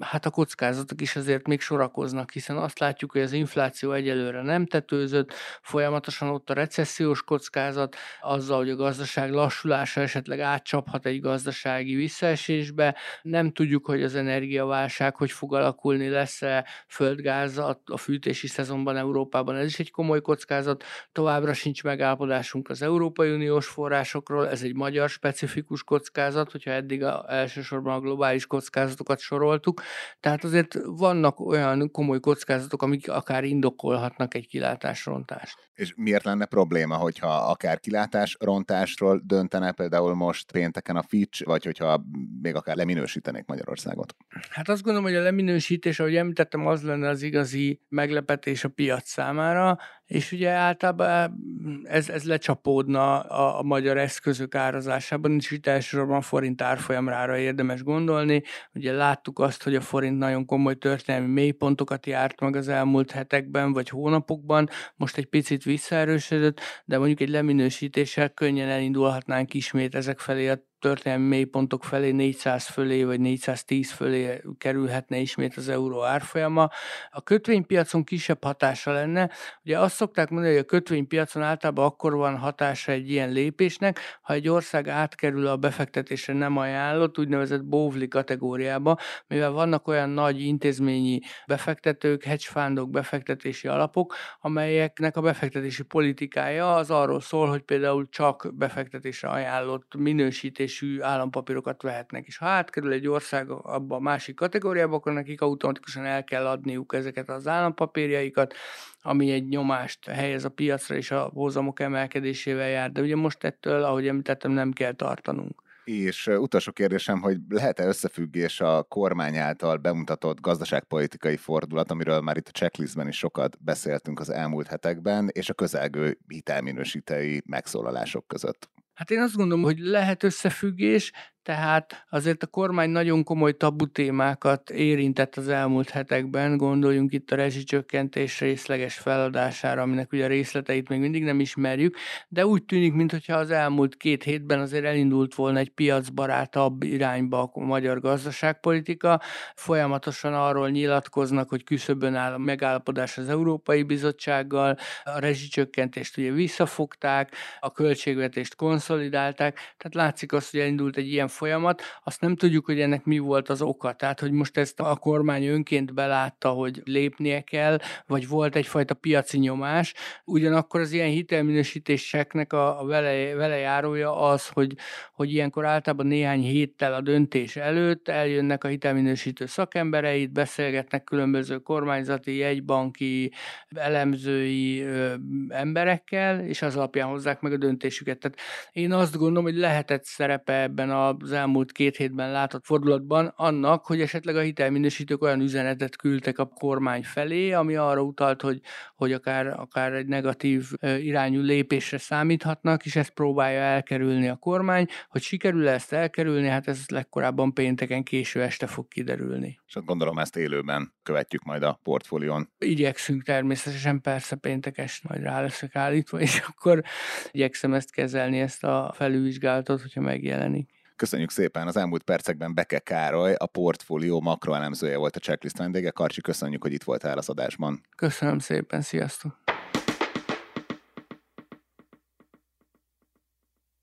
hát 0.00 0.26
a 0.26 0.30
kockázatok 0.30 1.00
is 1.00 1.16
azért 1.16 1.46
még 1.46 1.60
sorakoznak, 1.60 2.30
hiszen 2.30 2.56
azt 2.56 2.78
látjuk, 2.78 3.12
hogy 3.12 3.20
az 3.20 3.32
infláció 3.32 3.92
egyelőre 3.92 4.42
nem 4.42 4.66
tetőzött, 4.66 5.32
folyamatosan 5.62 6.28
ott 6.28 6.50
a 6.50 6.54
recessziós 6.54 7.22
kockázat, 7.22 7.96
azzal, 8.20 8.58
hogy 8.58 8.70
a 8.70 8.76
gazdaság 8.76 9.32
lassulása 9.32 10.00
esetleg 10.00 10.40
átcsaphat 10.40 11.06
egy 11.06 11.20
gazdasági 11.20 11.94
visszaesésbe, 11.94 12.96
nem 13.22 13.52
tudjuk, 13.52 13.86
hogy 13.86 14.02
az 14.02 14.14
energiaválság 14.14 15.16
hogy 15.16 15.30
fog 15.30 15.54
alakulni, 15.54 16.08
lesz-e 16.08 16.66
földgáz 16.88 17.58
a 17.84 17.96
fűtési 17.96 18.46
szezonban 18.46 18.96
Európában, 18.96 19.56
ez 19.56 19.66
is 19.66 19.78
egy 19.78 19.90
komoly 19.90 20.20
kockázat, 20.20 20.84
továbbra 21.12 21.52
sincs 21.52 21.82
megállapodásunk 21.82 22.68
az 22.68 22.82
Európai 22.82 23.30
Uniós 23.30 23.66
forrásokról, 23.66 24.48
ez 24.48 24.62
egy 24.62 24.74
magyar 24.74 25.08
specifikus 25.08 25.84
kockázat, 25.84 26.50
hogyha 26.50 26.70
eddig 26.70 27.02
a, 27.02 27.24
elsősorban 27.28 27.94
a 27.94 28.00
globális 28.00 28.46
kockázatokat 28.46 29.18
soroltuk, 29.18 29.69
láttuk, 29.70 29.82
tehát 30.20 30.44
azért 30.44 30.78
vannak 30.84 31.40
olyan 31.40 31.90
komoly 31.90 32.20
kockázatok, 32.20 32.82
amik 32.82 33.10
akár 33.10 33.44
indokolhatnak 33.44 34.34
egy 34.34 34.46
kilátásrontást. 34.46 35.58
És 35.74 35.94
miért 35.96 36.24
lenne 36.24 36.44
probléma, 36.44 36.96
hogyha 36.96 37.28
akár 37.28 37.80
kilátásrontásról 37.80 39.20
döntene 39.24 39.72
például 39.72 40.14
most 40.14 40.52
pénteken 40.52 40.96
a 40.96 41.02
Fitch, 41.02 41.44
vagy 41.44 41.64
hogyha 41.64 42.04
még 42.42 42.54
akár 42.54 42.76
leminősítenék 42.76 43.46
Magyarországot? 43.46 44.14
Hát 44.50 44.68
azt 44.68 44.82
gondolom, 44.82 45.08
hogy 45.08 45.18
a 45.18 45.22
leminősítés, 45.22 46.00
ahogy 46.00 46.16
említettem, 46.16 46.66
az 46.66 46.82
lenne 46.82 47.08
az 47.08 47.22
igazi 47.22 47.80
meglepetés 47.88 48.64
a 48.64 48.68
piac 48.68 49.08
számára, 49.08 49.78
és 50.10 50.32
ugye 50.32 50.48
általában 50.48 51.38
ez, 51.84 52.08
ez 52.08 52.24
lecsapódna 52.24 53.20
a, 53.20 53.58
a 53.58 53.62
magyar 53.62 53.98
eszközök 53.98 54.54
árazásában, 54.54 55.36
és 55.36 55.50
itt 55.50 55.66
elsősorban 55.66 56.20
forint 56.20 56.62
árfolyamrára 56.62 57.38
érdemes 57.38 57.82
gondolni. 57.82 58.42
Ugye 58.74 58.92
láttuk 58.92 59.38
azt, 59.38 59.62
hogy 59.62 59.74
a 59.74 59.80
forint 59.80 60.18
nagyon 60.18 60.44
komoly 60.44 60.74
történelmi 60.74 61.32
mélypontokat 61.32 62.06
járt 62.06 62.40
meg 62.40 62.56
az 62.56 62.68
elmúlt 62.68 63.10
hetekben 63.10 63.72
vagy 63.72 63.88
hónapokban, 63.88 64.68
most 64.96 65.16
egy 65.16 65.26
picit 65.26 65.62
visszaerősödött, 65.62 66.60
de 66.84 66.98
mondjuk 66.98 67.20
egy 67.20 67.28
leminősítéssel 67.28 68.28
könnyen 68.28 68.68
elindulhatnánk 68.68 69.54
ismét 69.54 69.94
ezek 69.94 70.18
felé 70.18 70.48
a 70.48 70.69
történelmi 70.80 71.26
mélypontok 71.26 71.84
felé, 71.84 72.10
400 72.10 72.66
fölé 72.66 73.04
vagy 73.04 73.20
410 73.20 73.90
fölé 73.90 74.42
kerülhetne 74.58 75.16
ismét 75.16 75.56
az 75.56 75.68
euró 75.68 76.02
árfolyama. 76.02 76.68
A 77.10 77.22
kötvénypiacon 77.22 78.04
kisebb 78.04 78.44
hatása 78.44 78.92
lenne. 78.92 79.30
Ugye 79.64 79.78
azt 79.78 79.94
szokták 79.94 80.30
mondani, 80.30 80.52
hogy 80.52 80.62
a 80.62 80.66
kötvénypiacon 80.66 81.42
általában 81.42 81.84
akkor 81.84 82.14
van 82.14 82.38
hatása 82.38 82.92
egy 82.92 83.10
ilyen 83.10 83.30
lépésnek, 83.30 83.98
ha 84.22 84.32
egy 84.32 84.48
ország 84.48 84.88
átkerül 84.88 85.46
a 85.46 85.56
befektetésre 85.56 86.32
nem 86.32 86.56
ajánlott, 86.56 87.18
úgynevezett 87.18 87.64
bóvli 87.64 88.08
kategóriába, 88.08 88.98
mivel 89.26 89.50
vannak 89.50 89.88
olyan 89.88 90.08
nagy 90.08 90.40
intézményi 90.40 91.20
befektetők, 91.46 92.24
hedgefundok, 92.24 92.90
befektetési 92.90 93.68
alapok, 93.68 94.14
amelyeknek 94.40 95.16
a 95.16 95.20
befektetési 95.20 95.82
politikája 95.82 96.74
az 96.74 96.90
arról 96.90 97.20
szól, 97.20 97.48
hogy 97.48 97.62
például 97.62 98.08
csak 98.08 98.50
befektetésre 98.54 99.28
ajánlott 99.28 99.94
minősítés 99.96 100.69
értékesítésű 100.70 101.00
állampapírokat 101.02 101.82
vehetnek. 101.82 102.26
És 102.26 102.36
ha 102.36 102.46
átkerül 102.46 102.92
egy 102.92 103.06
ország 103.06 103.50
abba 103.50 103.96
a 103.96 104.00
másik 104.00 104.34
kategóriába, 104.34 104.96
akkor 104.96 105.12
nekik 105.12 105.40
automatikusan 105.40 106.04
el 106.04 106.24
kell 106.24 106.46
adniuk 106.46 106.94
ezeket 106.94 107.28
az 107.28 107.46
állampapírjaikat, 107.46 108.54
ami 109.02 109.30
egy 109.30 109.48
nyomást 109.48 110.06
helyez 110.06 110.44
a 110.44 110.48
piacra, 110.48 110.94
és 110.94 111.10
a 111.10 111.30
hozamok 111.34 111.80
emelkedésével 111.80 112.68
jár. 112.68 112.92
De 112.92 113.00
ugye 113.00 113.16
most 113.16 113.44
ettől, 113.44 113.82
ahogy 113.82 114.06
említettem, 114.06 114.50
nem 114.50 114.72
kell 114.72 114.92
tartanunk. 114.92 115.62
És 115.84 116.26
utolsó 116.26 116.72
kérdésem, 116.72 117.20
hogy 117.20 117.36
lehet-e 117.48 117.86
összefüggés 117.86 118.60
a 118.60 118.82
kormány 118.82 119.36
által 119.36 119.76
bemutatott 119.76 120.40
gazdaságpolitikai 120.40 121.36
fordulat, 121.36 121.90
amiről 121.90 122.20
már 122.20 122.36
itt 122.36 122.48
a 122.48 122.50
checklistben 122.50 123.08
is 123.08 123.16
sokat 123.16 123.62
beszéltünk 123.62 124.20
az 124.20 124.30
elmúlt 124.30 124.66
hetekben, 124.66 125.28
és 125.32 125.48
a 125.48 125.54
közelgő 125.54 126.18
hitelminősítői 126.28 127.42
megszólalások 127.46 128.26
között? 128.26 128.68
Hát 129.00 129.10
én 129.10 129.20
azt 129.20 129.34
gondolom, 129.34 129.64
hogy 129.64 129.78
lehet 129.78 130.22
összefüggés, 130.22 131.12
tehát 131.50 132.06
azért 132.10 132.42
a 132.42 132.46
kormány 132.46 132.90
nagyon 132.90 133.24
komoly 133.24 133.56
tabu 133.56 133.86
témákat 133.86 134.70
érintett 134.70 135.36
az 135.36 135.48
elmúlt 135.48 135.90
hetekben, 135.90 136.56
gondoljunk 136.56 137.12
itt 137.12 137.30
a 137.30 137.36
rezsicsökkentés 137.36 138.40
részleges 138.40 138.94
feladására, 138.94 139.82
aminek 139.82 140.12
ugye 140.12 140.24
a 140.24 140.28
részleteit 140.28 140.88
még 140.88 141.00
mindig 141.00 141.24
nem 141.24 141.40
ismerjük, 141.40 141.96
de 142.28 142.46
úgy 142.46 142.64
tűnik, 142.64 142.92
mintha 142.92 143.36
az 143.36 143.50
elmúlt 143.50 143.96
két 143.96 144.22
hétben 144.22 144.60
azért 144.60 144.84
elindult 144.84 145.34
volna 145.34 145.58
egy 145.58 145.70
piacbarátabb 145.70 146.82
irányba 146.82 147.50
a 147.54 147.60
magyar 147.60 148.00
gazdaságpolitika. 148.00 149.20
Folyamatosan 149.54 150.34
arról 150.34 150.68
nyilatkoznak, 150.68 151.48
hogy 151.48 151.64
küszöbön 151.64 152.14
áll 152.14 152.32
a 152.32 152.38
megállapodás 152.38 153.18
az 153.18 153.28
Európai 153.28 153.82
Bizottsággal, 153.82 154.76
a 155.04 155.18
rezsicsökkentést 155.18 156.16
ugye 156.16 156.32
visszafogták, 156.32 157.34
a 157.60 157.72
költségvetést 157.72 158.54
konszolidálták, 158.54 159.54
tehát 159.54 159.94
látszik 159.94 160.32
az, 160.32 160.50
hogy 160.50 160.60
elindult 160.60 160.96
egy 160.96 161.12
ilyen 161.12 161.28
folyamat, 161.40 161.82
azt 162.04 162.20
nem 162.20 162.36
tudjuk, 162.36 162.64
hogy 162.64 162.80
ennek 162.80 163.04
mi 163.04 163.18
volt 163.18 163.48
az 163.48 163.62
oka. 163.62 163.92
Tehát, 163.92 164.20
hogy 164.20 164.30
most 164.30 164.56
ezt 164.56 164.80
a 164.80 164.96
kormány 164.96 165.44
önként 165.44 165.94
belátta, 165.94 166.48
hogy 166.48 166.82
lépnie 166.84 167.40
kell, 167.40 167.78
vagy 168.06 168.28
volt 168.28 168.56
egyfajta 168.56 168.94
piaci 168.94 169.38
nyomás. 169.38 169.94
Ugyanakkor 170.24 170.80
az 170.80 170.92
ilyen 170.92 171.08
hitelminősítéseknek 171.08 172.52
a, 172.52 172.84
vele, 172.84 173.34
vele 173.34 173.56
járója 173.56 174.20
az, 174.20 174.48
hogy, 174.48 174.74
hogy 175.12 175.32
ilyenkor 175.32 175.64
általában 175.64 176.06
néhány 176.06 176.42
héttel 176.42 176.94
a 176.94 177.00
döntés 177.00 177.56
előtt 177.56 178.08
eljönnek 178.08 178.64
a 178.64 178.68
hitelminősítő 178.68 179.46
szakembereit, 179.46 180.32
beszélgetnek 180.32 181.04
különböző 181.04 181.58
kormányzati, 181.58 182.36
jegybanki, 182.36 183.32
elemzői 183.74 184.82
ö, 184.82 185.14
emberekkel, 185.48 186.40
és 186.40 186.62
az 186.62 186.76
alapján 186.76 187.08
hozzák 187.08 187.40
meg 187.40 187.52
a 187.52 187.56
döntésüket. 187.56 188.18
Tehát 188.18 188.38
én 188.72 188.92
azt 188.92 189.16
gondolom, 189.16 189.44
hogy 189.44 189.56
lehetett 189.56 190.04
szerepe 190.04 190.62
ebben 190.62 190.90
a 190.90 191.16
az 191.22 191.32
elmúlt 191.32 191.72
két 191.72 191.96
hétben 191.96 192.30
látott 192.30 192.64
fordulatban 192.64 193.32
annak, 193.36 193.86
hogy 193.86 194.00
esetleg 194.00 194.36
a 194.36 194.40
hitelminősítők 194.40 195.22
olyan 195.22 195.40
üzenetet 195.40 195.96
küldtek 195.96 196.38
a 196.38 196.46
kormány 196.46 197.02
felé, 197.02 197.52
ami 197.52 197.76
arra 197.76 198.02
utalt, 198.02 198.42
hogy, 198.42 198.60
hogy 198.94 199.12
akár, 199.12 199.46
akár 199.46 199.92
egy 199.92 200.06
negatív 200.06 200.70
irányú 200.80 201.40
lépésre 201.40 201.98
számíthatnak, 201.98 202.84
és 202.84 202.96
ezt 202.96 203.10
próbálja 203.10 203.60
elkerülni 203.60 204.28
a 204.28 204.36
kormány. 204.36 204.86
Hogy 205.08 205.22
sikerül 205.22 205.68
ezt 205.68 205.92
elkerülni, 205.92 206.48
hát 206.48 206.68
ez 206.68 206.84
legkorábban 206.88 207.54
pénteken 207.54 208.02
késő 208.02 208.42
este 208.42 208.66
fog 208.66 208.88
kiderülni. 208.88 209.60
És 209.66 209.76
azt 209.76 209.86
gondolom 209.86 210.18
ezt 210.18 210.36
élőben 210.36 210.92
követjük 211.02 211.42
majd 211.42 211.62
a 211.62 211.80
portfólión. 211.82 212.50
Igyekszünk 212.58 213.22
természetesen, 213.22 214.00
persze 214.00 214.36
péntek 214.36 214.78
este 214.78 215.06
majd 215.08 215.22
rá 215.22 215.40
leszek 215.40 215.76
állítva, 215.76 216.20
és 216.20 216.42
akkor 216.48 216.82
igyekszem 217.30 217.74
ezt 217.74 217.92
kezelni, 217.92 218.40
ezt 218.40 218.64
a 218.64 218.92
felülvizsgálatot, 218.94 219.80
hogyha 219.80 220.00
megjelenik. 220.00 220.79
Köszönjük 221.00 221.30
szépen, 221.30 221.66
az 221.66 221.76
elmúlt 221.76 222.02
percekben 222.02 222.54
Beke 222.54 222.78
Károly, 222.78 223.34
a 223.34 223.46
portfólió 223.46 224.20
makroelemzője 224.20 224.96
volt 224.96 225.16
a 225.16 225.20
checklist 225.20 225.58
vendége. 225.58 225.90
Karcsi, 225.90 226.20
köszönjük, 226.20 226.62
hogy 226.62 226.72
itt 226.72 226.82
voltál 226.82 227.18
az 227.18 227.28
adásban. 227.28 227.80
Köszönöm 227.96 228.38
szépen, 228.38 228.80
sziasztok! 228.80 229.38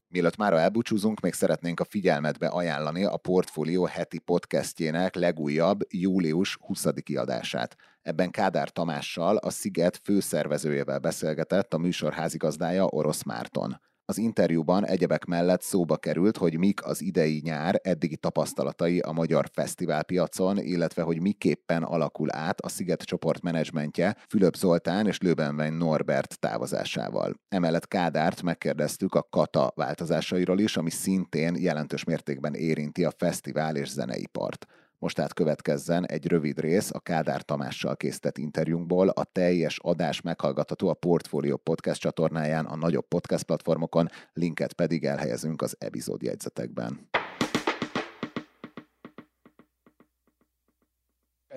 Mielőtt 0.07 0.37
már 0.37 0.53
elbúcsúzunk, 0.53 1.19
még 1.19 1.33
szeretnénk 1.33 1.79
a 1.79 1.85
figyelmetbe 1.85 2.47
ajánlani 2.47 3.03
a 3.03 3.17
Portfólió 3.17 3.85
heti 3.85 4.19
podcastjének 4.19 5.15
legújabb 5.15 5.79
július 5.89 6.57
20. 6.61 6.85
adását. 7.15 7.75
Ebben 8.01 8.31
Kádár 8.31 8.69
Tamással, 8.69 9.37
a 9.37 9.49
Sziget 9.49 9.99
főszervezőjével 10.03 10.99
beszélgetett 10.99 11.73
a 11.73 11.77
műsor 11.77 12.13
házigazdája 12.13 12.85
Orosz 12.85 13.23
Márton. 13.23 13.79
Az 14.09 14.17
interjúban 14.17 14.85
egyebek 14.85 15.25
mellett 15.25 15.61
szóba 15.61 15.97
került, 15.97 16.37
hogy 16.37 16.57
mik 16.57 16.85
az 16.85 17.01
idei 17.01 17.41
nyár 17.43 17.79
eddigi 17.83 18.17
tapasztalatai 18.17 18.99
a 18.99 19.11
magyar 19.11 19.49
fesztiválpiacon, 19.53 20.57
illetve 20.57 21.01
hogy 21.01 21.21
miképpen 21.21 21.83
alakul 21.83 22.35
át 22.35 22.59
a 22.59 22.69
Sziget 22.69 23.01
csoport 23.01 23.41
menedzsmentje 23.41 24.15
Fülöp 24.29 24.55
Zoltán 24.55 25.07
és 25.07 25.17
Lőbenvein 25.17 25.73
Norbert 25.73 26.39
távozásával. 26.39 27.33
Emellett 27.49 27.87
Kádárt 27.87 28.41
megkérdeztük 28.41 29.15
a 29.15 29.27
kata 29.29 29.71
változásairól 29.75 30.59
is, 30.59 30.77
ami 30.77 30.89
szintén 30.89 31.55
jelentős 31.55 32.03
mértékben 32.03 32.53
érinti 32.53 33.05
a 33.05 33.13
fesztivál 33.17 33.75
és 33.75 33.89
zeneipart. 33.89 34.65
Most 34.99 35.15
tehát 35.15 35.33
következzen 35.33 36.05
egy 36.05 36.27
rövid 36.27 36.59
rész 36.59 36.89
a 36.93 36.99
Kádár 36.99 37.41
Tamással 37.41 37.95
készített 37.95 38.37
interjúnkból. 38.37 39.09
A 39.09 39.23
teljes 39.23 39.79
adás 39.81 40.21
meghallgatható 40.21 40.89
a 40.89 40.93
Portfolio 40.93 41.57
Podcast 41.57 42.01
csatornáján, 42.01 42.65
a 42.65 42.75
nagyobb 42.75 43.07
podcast 43.07 43.43
platformokon, 43.43 44.09
linket 44.33 44.73
pedig 44.73 45.03
elhelyezünk 45.03 45.61
az 45.61 45.75
epizódjegyzetekben. 45.79 47.09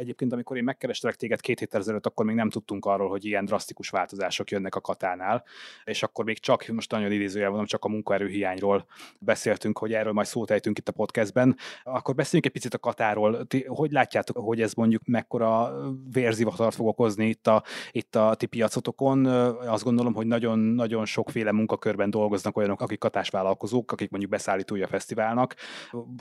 Egyébként, 0.01 0.33
amikor 0.33 0.57
én 0.57 0.65
megkerestelek 0.65 1.17
téged 1.17 1.41
két 1.41 1.59
héttel 1.59 1.81
ezelőtt, 1.81 2.07
akkor 2.07 2.25
még 2.25 2.35
nem 2.35 2.51
tudtunk 2.51 2.85
arról, 2.85 3.09
hogy 3.09 3.25
ilyen 3.25 3.45
drasztikus 3.45 3.89
változások 3.89 4.51
jönnek 4.51 4.75
a 4.75 4.81
katánál, 4.81 5.45
és 5.85 6.03
akkor 6.03 6.25
még 6.25 6.39
csak, 6.39 6.67
most 6.67 6.91
nagyon 6.91 7.13
idézőjel 7.13 7.49
mondom, 7.49 7.67
csak 7.67 7.85
a 7.85 7.89
munkaerőhiányról 7.89 8.87
beszéltünk, 9.19 9.79
hogy 9.79 9.93
erről 9.93 10.13
majd 10.13 10.27
szót 10.27 10.51
ejtünk 10.51 10.79
itt 10.79 10.89
a 10.89 10.93
podcastben. 10.93 11.57
Akkor 11.85 12.15
beszéljünk 12.15 12.47
egy 12.47 12.61
picit 12.61 12.75
a 12.75 12.79
katáról. 12.79 13.47
Ti, 13.47 13.65
hogy 13.69 13.91
látjátok, 13.91 14.37
hogy 14.37 14.61
ez 14.61 14.75
mondjuk 14.75 15.03
mekkora 15.05 15.73
vérzivatart 16.13 16.75
fog 16.75 16.87
okozni 16.87 17.27
itt 17.27 17.47
a, 17.47 17.63
itt 17.91 18.17
a 18.17 18.35
ti 18.35 18.47
piacotokon? 18.47 19.27
Azt 19.27 19.85
gondolom, 19.85 20.15
hogy 20.15 20.27
nagyon-nagyon 20.27 21.05
sokféle 21.05 21.53
munkakörben 21.53 22.11
dolgoznak 22.11 22.57
olyanok, 22.57 22.81
akik 22.81 22.99
katásvállalkozók, 22.99 23.93
akik 23.93 24.11
mondjuk 24.11 24.33
beszállítója 24.33 24.85
a 24.85 24.89
fesztiválnak. 24.89 25.55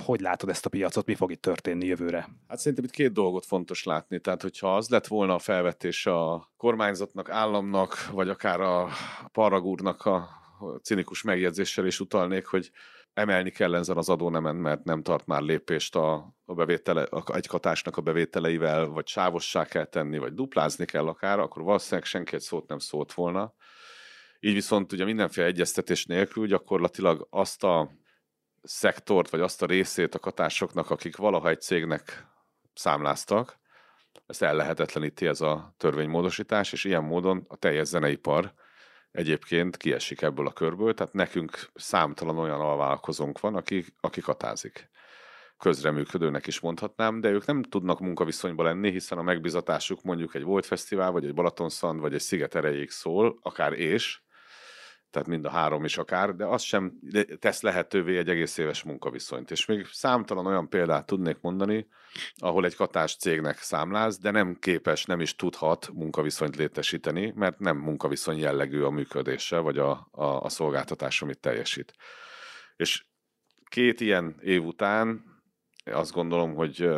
Hogy 0.03 0.19
látod 0.19 0.49
ezt 0.49 0.65
a 0.65 0.69
piacot, 0.69 1.05
mi 1.05 1.15
fog 1.15 1.31
itt 1.31 1.41
történni 1.41 1.85
jövőre? 1.85 2.29
Hát 2.47 2.57
szerintem 2.57 2.83
itt 2.83 2.91
két 2.91 3.11
dolgot 3.11 3.45
fontos 3.45 3.67
fontos 3.69 3.83
látni. 3.83 4.19
Tehát, 4.19 4.41
hogyha 4.41 4.75
az 4.75 4.89
lett 4.89 5.07
volna 5.07 5.33
a 5.33 5.39
felvetés 5.39 6.05
a 6.05 6.51
kormányzatnak, 6.57 7.29
államnak, 7.29 8.09
vagy 8.11 8.29
akár 8.29 8.61
a 8.61 8.89
Paragúrnak 9.31 10.05
a 10.05 10.29
cinikus 10.81 11.21
megjegyzéssel 11.21 11.85
is 11.85 11.99
utalnék, 11.99 12.45
hogy 12.45 12.71
emelni 13.13 13.49
kell 13.49 13.75
ezen 13.75 13.97
az 13.97 14.09
adónemen, 14.09 14.55
mert 14.55 14.83
nem 14.83 15.03
tart 15.03 15.25
már 15.25 15.41
lépést 15.41 15.95
a, 15.95 16.35
a 16.45 16.53
bevétele, 16.53 17.03
a, 17.03 17.35
egy 17.35 17.47
katásnak 17.47 17.97
a 17.97 18.01
bevételeivel, 18.01 18.85
vagy 18.87 19.07
sávossá 19.07 19.65
kell 19.65 19.85
tenni, 19.85 20.17
vagy 20.17 20.33
duplázni 20.33 20.85
kell 20.85 21.07
akár, 21.07 21.39
akkor 21.39 21.63
valószínűleg 21.63 22.05
senki 22.05 22.35
egy 22.35 22.41
szót 22.41 22.67
nem 22.67 22.79
szólt 22.79 23.13
volna. 23.13 23.53
Így 24.39 24.53
viszont 24.53 24.91
ugye 24.91 25.05
mindenféle 25.05 25.47
egyeztetés 25.47 26.05
nélkül 26.05 26.47
gyakorlatilag 26.47 27.27
azt 27.29 27.63
a 27.63 27.91
szektort, 28.63 29.29
vagy 29.29 29.41
azt 29.41 29.61
a 29.61 29.65
részét 29.65 30.15
a 30.15 30.19
katásoknak, 30.19 30.89
akik 30.89 31.15
valaha 31.15 31.49
egy 31.49 31.61
cégnek 31.61 32.27
számláztak, 32.79 33.58
ezt 34.27 34.41
ellehetetleníti 34.41 35.27
ez 35.27 35.41
a 35.41 35.73
törvénymódosítás, 35.77 36.73
és 36.73 36.83
ilyen 36.83 37.03
módon 37.03 37.45
a 37.47 37.55
teljes 37.55 37.87
zeneipar 37.87 38.53
egyébként 39.11 39.77
kiesik 39.77 40.21
ebből 40.21 40.47
a 40.47 40.53
körből, 40.53 40.93
tehát 40.93 41.13
nekünk 41.13 41.69
számtalan 41.75 42.37
olyan 42.37 42.61
alvállalkozónk 42.61 43.39
van, 43.39 43.55
aki, 43.55 43.85
aki 43.99 44.21
katázik. 44.21 44.89
Közreműködőnek 45.57 46.47
is 46.47 46.59
mondhatnám, 46.59 47.21
de 47.21 47.29
ők 47.29 47.45
nem 47.45 47.63
tudnak 47.63 47.99
munkaviszonyban 47.99 48.65
lenni, 48.65 48.91
hiszen 48.91 49.17
a 49.17 49.21
megbizatásuk 49.21 50.01
mondjuk 50.03 50.35
egy 50.35 50.43
Volt 50.43 50.65
Fesztivál, 50.65 51.11
vagy 51.11 51.25
egy 51.25 51.33
Balatonszand, 51.33 51.99
vagy 51.99 52.13
egy 52.13 52.19
Sziget 52.19 52.55
erejéig 52.55 52.89
szól, 52.89 53.39
akár 53.41 53.73
és, 53.73 54.21
tehát 55.11 55.27
mind 55.27 55.45
a 55.45 55.49
három 55.49 55.85
is 55.85 55.97
akár, 55.97 56.35
de 56.35 56.45
az 56.45 56.61
sem 56.61 56.99
tesz 57.39 57.61
lehetővé 57.61 58.17
egy 58.17 58.29
egész 58.29 58.57
éves 58.57 58.83
munkaviszonyt. 58.83 59.51
És 59.51 59.65
még 59.65 59.85
számtalan 59.85 60.45
olyan 60.45 60.69
példát 60.69 61.05
tudnék 61.05 61.37
mondani, 61.41 61.87
ahol 62.35 62.65
egy 62.65 62.75
katás 62.75 63.15
cégnek 63.15 63.57
számláz, 63.57 64.17
de 64.17 64.31
nem 64.31 64.57
képes, 64.59 65.05
nem 65.05 65.19
is 65.19 65.35
tudhat 65.35 65.89
munkaviszonyt 65.93 66.55
létesíteni, 66.55 67.33
mert 67.35 67.59
nem 67.59 67.77
munkaviszony 67.77 68.37
jellegű 68.37 68.81
a 68.81 68.89
működése, 68.89 69.57
vagy 69.57 69.77
a, 69.77 70.07
a, 70.11 70.23
a 70.23 70.49
szolgáltatás, 70.49 71.21
amit 71.21 71.39
teljesít. 71.39 71.93
És 72.75 73.05
két 73.63 73.99
ilyen 73.99 74.39
év 74.41 74.65
után 74.65 75.23
azt 75.85 76.11
gondolom, 76.11 76.55
hogy, 76.55 76.89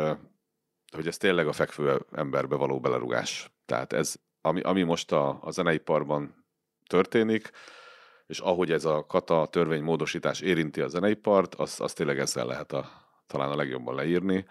hogy 0.92 1.06
ez 1.06 1.16
tényleg 1.16 1.46
a 1.46 1.52
fekvő 1.52 2.06
emberbe 2.10 2.56
való 2.56 2.80
belerugás. 2.80 3.50
Tehát 3.66 3.92
ez, 3.92 4.16
ami, 4.40 4.60
ami 4.60 4.82
most 4.82 5.12
a, 5.12 5.38
a 5.42 5.50
zeneiparban 5.50 6.44
történik, 6.86 7.50
és 8.32 8.38
ahogy 8.38 8.72
ez 8.72 8.84
a 8.84 9.04
kata 9.06 9.46
törvénymódosítás 9.50 10.40
érinti 10.40 10.80
a 10.80 10.88
zeneipart, 10.88 11.54
azt, 11.54 11.80
azt 11.80 11.96
tényleg 11.96 12.18
ezzel 12.18 12.46
lehet 12.46 12.72
a, 12.72 12.90
talán 13.26 13.50
a 13.50 13.56
legjobban 13.56 13.94
leírni, 13.94 14.46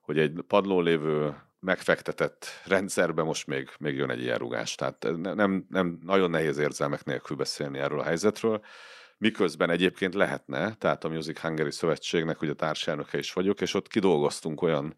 hogy 0.00 0.18
egy 0.18 0.32
padlón 0.46 0.84
lévő 0.84 1.36
megfektetett 1.60 2.46
rendszerbe 2.64 3.22
most 3.22 3.46
még, 3.46 3.70
még 3.78 3.96
jön 3.96 4.10
egy 4.10 4.22
ilyen 4.22 4.38
rugás. 4.38 4.74
Tehát 4.74 5.06
nem, 5.22 5.66
nem 5.68 5.98
nagyon 6.02 6.30
nehéz 6.30 6.58
érzelmek 6.58 7.04
nélkül 7.04 7.36
beszélni 7.36 7.78
erről 7.78 8.00
a 8.00 8.04
helyzetről, 8.04 8.60
miközben 9.18 9.70
egyébként 9.70 10.14
lehetne, 10.14 10.74
tehát 10.74 11.04
a 11.04 11.08
Music 11.08 11.40
Hungary 11.40 11.70
Szövetségnek 11.70 12.42
ugye 12.42 12.52
társelnöke 12.52 13.18
is 13.18 13.32
vagyok, 13.32 13.60
és 13.60 13.74
ott 13.74 13.88
kidolgoztunk 13.88 14.62
olyan 14.62 14.94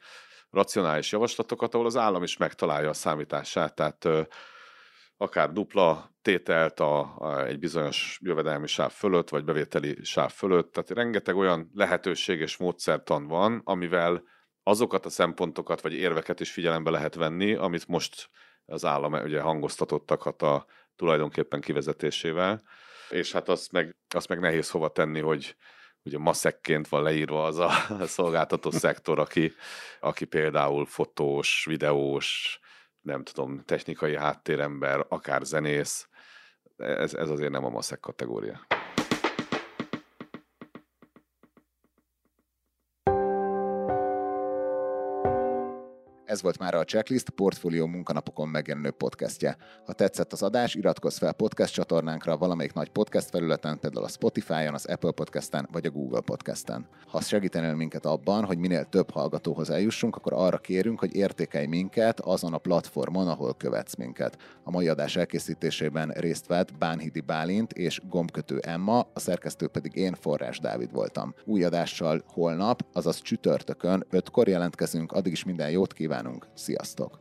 racionális 0.50 1.12
javaslatokat, 1.12 1.74
ahol 1.74 1.86
az 1.86 1.96
állam 1.96 2.22
is 2.22 2.36
megtalálja 2.36 2.88
a 2.88 2.92
számítását, 2.92 3.74
tehát 3.74 4.08
akár 5.16 5.52
dupla 5.52 6.14
tételt 6.22 6.80
a, 6.80 7.16
a, 7.18 7.44
egy 7.46 7.58
bizonyos 7.58 8.18
jövedelmi 8.22 8.66
sáv 8.66 8.90
fölött, 8.90 9.28
vagy 9.28 9.44
bevételi 9.44 9.98
sáv 10.02 10.32
fölött. 10.32 10.72
Tehát 10.72 10.90
rengeteg 10.90 11.36
olyan 11.36 11.70
lehetőség 11.74 12.40
és 12.40 12.56
módszertan 12.56 13.26
van, 13.26 13.60
amivel 13.64 14.22
azokat 14.62 15.06
a 15.06 15.10
szempontokat 15.10 15.80
vagy 15.80 15.92
érveket 15.92 16.40
is 16.40 16.52
figyelembe 16.52 16.90
lehet 16.90 17.14
venni, 17.14 17.54
amit 17.54 17.88
most 17.88 18.30
az 18.66 18.84
állam 18.84 19.12
ugye 19.12 19.40
hangoztatottak 19.40 20.22
hát 20.22 20.42
a 20.42 20.66
tulajdonképpen 20.96 21.60
kivezetésével, 21.60 22.62
és 23.10 23.32
hát 23.32 23.48
azt 23.48 23.72
meg, 23.72 23.96
azt 24.14 24.28
meg 24.28 24.40
nehéz 24.40 24.70
hova 24.70 24.88
tenni, 24.88 25.20
hogy 25.20 25.56
ugye 26.02 26.18
maszekként 26.18 26.88
van 26.88 27.02
leírva 27.02 27.44
az 27.44 27.58
a 27.58 27.70
szolgáltató 28.06 28.70
szektor, 28.70 29.18
aki, 29.18 29.52
aki 30.00 30.24
például 30.24 30.86
fotós, 30.86 31.64
videós, 31.68 32.60
nem 33.06 33.22
tudom, 33.22 33.62
technikai 33.64 34.16
háttérember, 34.16 35.06
akár 35.08 35.42
zenész, 35.42 36.08
ez, 36.76 37.14
ez 37.14 37.30
azért 37.30 37.50
nem 37.50 37.64
a 37.64 37.68
maszek 37.68 38.00
kategória. 38.00 38.66
Ez 46.36 46.42
volt 46.42 46.58
már 46.58 46.74
a 46.74 46.84
Checklist 46.84 47.30
Portfolio 47.30 47.86
munkanapokon 47.86 48.48
megjelenő 48.48 48.90
podcastje. 48.90 49.56
Ha 49.84 49.92
tetszett 49.92 50.32
az 50.32 50.42
adás, 50.42 50.74
iratkozz 50.74 51.18
fel 51.18 51.32
podcast 51.32 51.72
csatornánkra 51.72 52.36
valamelyik 52.36 52.72
nagy 52.72 52.88
podcast 52.88 53.30
felületen, 53.30 53.78
például 53.78 54.04
a 54.04 54.08
Spotify-on, 54.08 54.74
az 54.74 54.84
Apple 54.86 55.10
Podcast-en 55.10 55.68
vagy 55.72 55.86
a 55.86 55.90
Google 55.90 56.20
Podcast-en. 56.20 56.86
Ha 57.06 57.20
segítenél 57.20 57.74
minket 57.74 58.06
abban, 58.06 58.44
hogy 58.44 58.58
minél 58.58 58.84
több 58.84 59.10
hallgatóhoz 59.10 59.70
eljussunk, 59.70 60.16
akkor 60.16 60.32
arra 60.32 60.58
kérünk, 60.58 60.98
hogy 60.98 61.14
értékelj 61.14 61.66
minket 61.66 62.20
azon 62.20 62.54
a 62.54 62.58
platformon, 62.58 63.28
ahol 63.28 63.54
követsz 63.54 63.94
minket. 63.94 64.38
A 64.64 64.70
mai 64.70 64.88
adás 64.88 65.16
elkészítésében 65.16 66.08
részt 66.08 66.46
vett 66.46 66.74
Bánhidi 66.78 67.20
Bálint 67.20 67.72
és 67.72 68.00
gombkötő 68.08 68.58
Emma, 68.58 68.98
a 68.98 69.20
szerkesztő 69.20 69.66
pedig 69.68 69.94
én, 69.94 70.14
Forrás 70.14 70.58
Dávid 70.58 70.92
voltam. 70.92 71.34
Új 71.44 71.64
adással 71.64 72.22
holnap, 72.26 72.84
azaz 72.92 73.20
csütörtökön 73.20 74.06
5-kor 74.10 74.48
jelentkezünk, 74.48 75.12
addig 75.12 75.32
is 75.32 75.44
minden 75.44 75.70
jót 75.70 75.92
kívánunk 75.92 76.24
kívánunk. 76.26 76.46
Sziasztok! 76.54 77.18